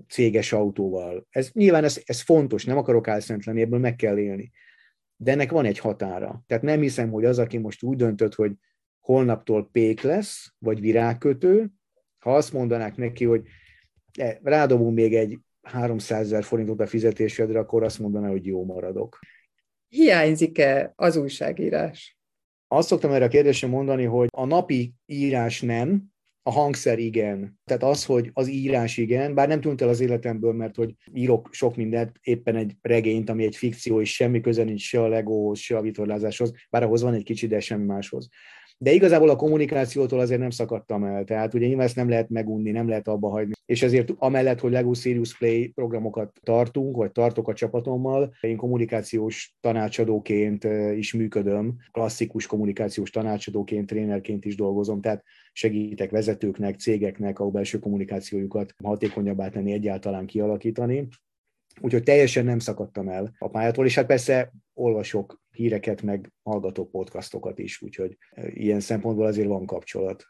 céges 0.07 0.53
autóval. 0.53 1.27
Ez, 1.29 1.49
nyilván 1.53 1.83
ez, 1.83 2.01
ez 2.05 2.21
fontos, 2.21 2.65
nem 2.65 2.77
akarok 2.77 3.07
álszent 3.07 3.45
lenni, 3.45 3.61
ebből 3.61 3.79
meg 3.79 3.95
kell 3.95 4.17
élni. 4.17 4.51
De 5.15 5.31
ennek 5.31 5.51
van 5.51 5.65
egy 5.65 5.79
határa. 5.79 6.43
Tehát 6.47 6.63
nem 6.63 6.81
hiszem, 6.81 7.11
hogy 7.11 7.25
az, 7.25 7.39
aki 7.39 7.57
most 7.57 7.83
úgy 7.83 7.97
döntött, 7.97 8.35
hogy 8.35 8.51
holnaptól 8.99 9.69
pék 9.71 10.01
lesz, 10.01 10.53
vagy 10.59 10.79
virágkötő, 10.79 11.69
ha 12.19 12.35
azt 12.35 12.53
mondanák 12.53 12.95
neki, 12.95 13.25
hogy 13.25 13.43
e, 14.19 14.39
rádobunk 14.43 14.95
még 14.95 15.15
egy 15.15 15.39
300 15.69 16.25
ezer 16.25 16.43
forintot 16.43 16.79
a 16.79 16.88
fizetésedre, 16.88 17.60
akkor 17.60 17.84
azt 17.84 17.99
mondaná, 17.99 18.29
hogy 18.29 18.45
jó 18.45 18.65
maradok. 18.65 19.19
Hiányzik-e 19.88 20.93
az 20.95 21.15
újságírás? 21.15 22.17
Azt 22.67 22.88
szoktam 22.88 23.12
erre 23.12 23.25
a 23.25 23.27
kérdésre 23.27 23.67
mondani, 23.67 24.03
hogy 24.03 24.27
a 24.32 24.45
napi 24.45 24.93
írás 25.05 25.62
nem, 25.62 26.12
a 26.43 26.51
hangszer 26.51 26.99
igen. 26.99 27.60
Tehát 27.65 27.84
az, 27.84 28.05
hogy 28.05 28.29
az 28.34 28.47
írás 28.47 28.97
igen, 28.97 29.34
bár 29.34 29.47
nem 29.47 29.62
tűnt 29.62 29.82
el 29.82 29.89
az 29.89 29.99
életemből, 29.99 30.53
mert 30.53 30.75
hogy 30.75 30.95
írok 31.13 31.49
sok 31.51 31.75
mindent, 31.75 32.19
éppen 32.21 32.55
egy 32.55 32.75
regényt, 32.82 33.29
ami 33.29 33.43
egy 33.43 33.55
fikció, 33.55 34.01
és 34.01 34.13
semmi 34.13 34.41
köze 34.41 34.63
nincs 34.63 34.82
se 34.82 35.01
a 35.01 35.08
legóhoz, 35.08 35.60
se 35.60 35.77
a 35.77 35.82
vitorlázáshoz, 35.82 36.51
bár 36.69 36.84
ahhoz 36.84 37.01
van 37.01 37.13
egy 37.13 37.23
kicsi, 37.23 37.47
de 37.47 37.60
semmi 37.60 37.86
máshoz. 37.86 38.29
De 38.81 38.91
igazából 38.91 39.29
a 39.29 39.35
kommunikációtól 39.35 40.19
azért 40.19 40.39
nem 40.39 40.49
szakadtam 40.49 41.03
el, 41.03 41.23
tehát 41.23 41.53
ugye 41.53 41.67
nyilván 41.67 41.85
ezt 41.85 41.95
nem 41.95 42.09
lehet 42.09 42.29
megunni, 42.29 42.71
nem 42.71 42.87
lehet 42.87 43.07
abba 43.07 43.29
hagyni. 43.29 43.53
És 43.65 43.83
ezért 43.83 44.13
amellett, 44.17 44.59
hogy 44.59 44.71
Lego 44.71 44.93
Serious 44.93 45.37
Play 45.37 45.67
programokat 45.67 46.39
tartunk, 46.43 46.95
vagy 46.95 47.11
tartok 47.11 47.47
a 47.47 47.53
csapatommal, 47.53 48.33
én 48.41 48.57
kommunikációs 48.57 49.55
tanácsadóként 49.61 50.63
is 50.95 51.13
működöm, 51.13 51.75
klasszikus 51.91 52.47
kommunikációs 52.47 53.09
tanácsadóként, 53.09 53.87
trénerként 53.87 54.45
is 54.45 54.55
dolgozom, 54.55 55.01
tehát 55.01 55.23
segítek 55.51 56.11
vezetőknek, 56.11 56.79
cégeknek 56.79 57.39
a 57.39 57.49
belső 57.49 57.79
kommunikációjukat 57.79 58.73
hatékonyabbá 58.83 59.49
tenni, 59.49 59.71
egyáltalán 59.71 60.25
kialakítani. 60.25 61.07
Úgyhogy 61.81 62.03
teljesen 62.03 62.45
nem 62.45 62.59
szakadtam 62.59 63.09
el 63.09 63.35
a 63.37 63.49
pályától, 63.49 63.85
és 63.85 63.95
hát 63.95 64.05
persze 64.05 64.51
olvasok 64.73 65.41
híreket, 65.51 66.01
meg 66.01 66.31
hallgatok 66.43 66.91
podcastokat 66.91 67.59
is, 67.59 67.81
úgyhogy 67.81 68.17
e, 68.31 68.47
ilyen 68.47 68.79
szempontból 68.79 69.25
azért 69.25 69.47
van 69.47 69.65
kapcsolat. 69.65 70.25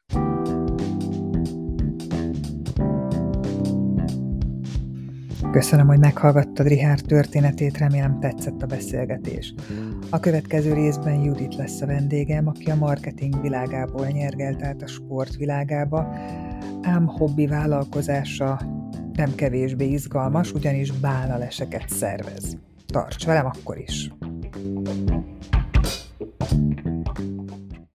Köszönöm, 5.51 5.87
hogy 5.87 5.99
meghallgattad 5.99 6.67
Rihár 6.67 6.99
történetét, 6.99 7.77
remélem 7.77 8.19
tetszett 8.19 8.61
a 8.61 8.65
beszélgetés. 8.65 9.53
A 10.09 10.19
következő 10.19 10.73
részben 10.73 11.23
Judit 11.23 11.55
lesz 11.55 11.81
a 11.81 11.85
vendégem, 11.85 12.47
aki 12.47 12.71
a 12.71 12.75
marketing 12.75 13.41
világából 13.41 14.07
nyergelt 14.07 14.63
át 14.63 14.81
a 14.81 14.87
sport 14.87 15.35
világába, 15.35 16.15
ám 16.81 17.05
hobbi 17.07 17.47
vállalkozása 17.47 18.59
nem 19.19 19.35
kevésbé 19.35 19.85
izgalmas, 19.85 20.51
ugyanis 20.51 20.91
bálnaleseket 20.91 21.89
szervez. 21.89 22.57
Tarts 22.85 23.25
velem 23.25 23.45
akkor 23.45 23.77
is! 23.77 24.11
thank 26.39 26.79
you 26.85 26.88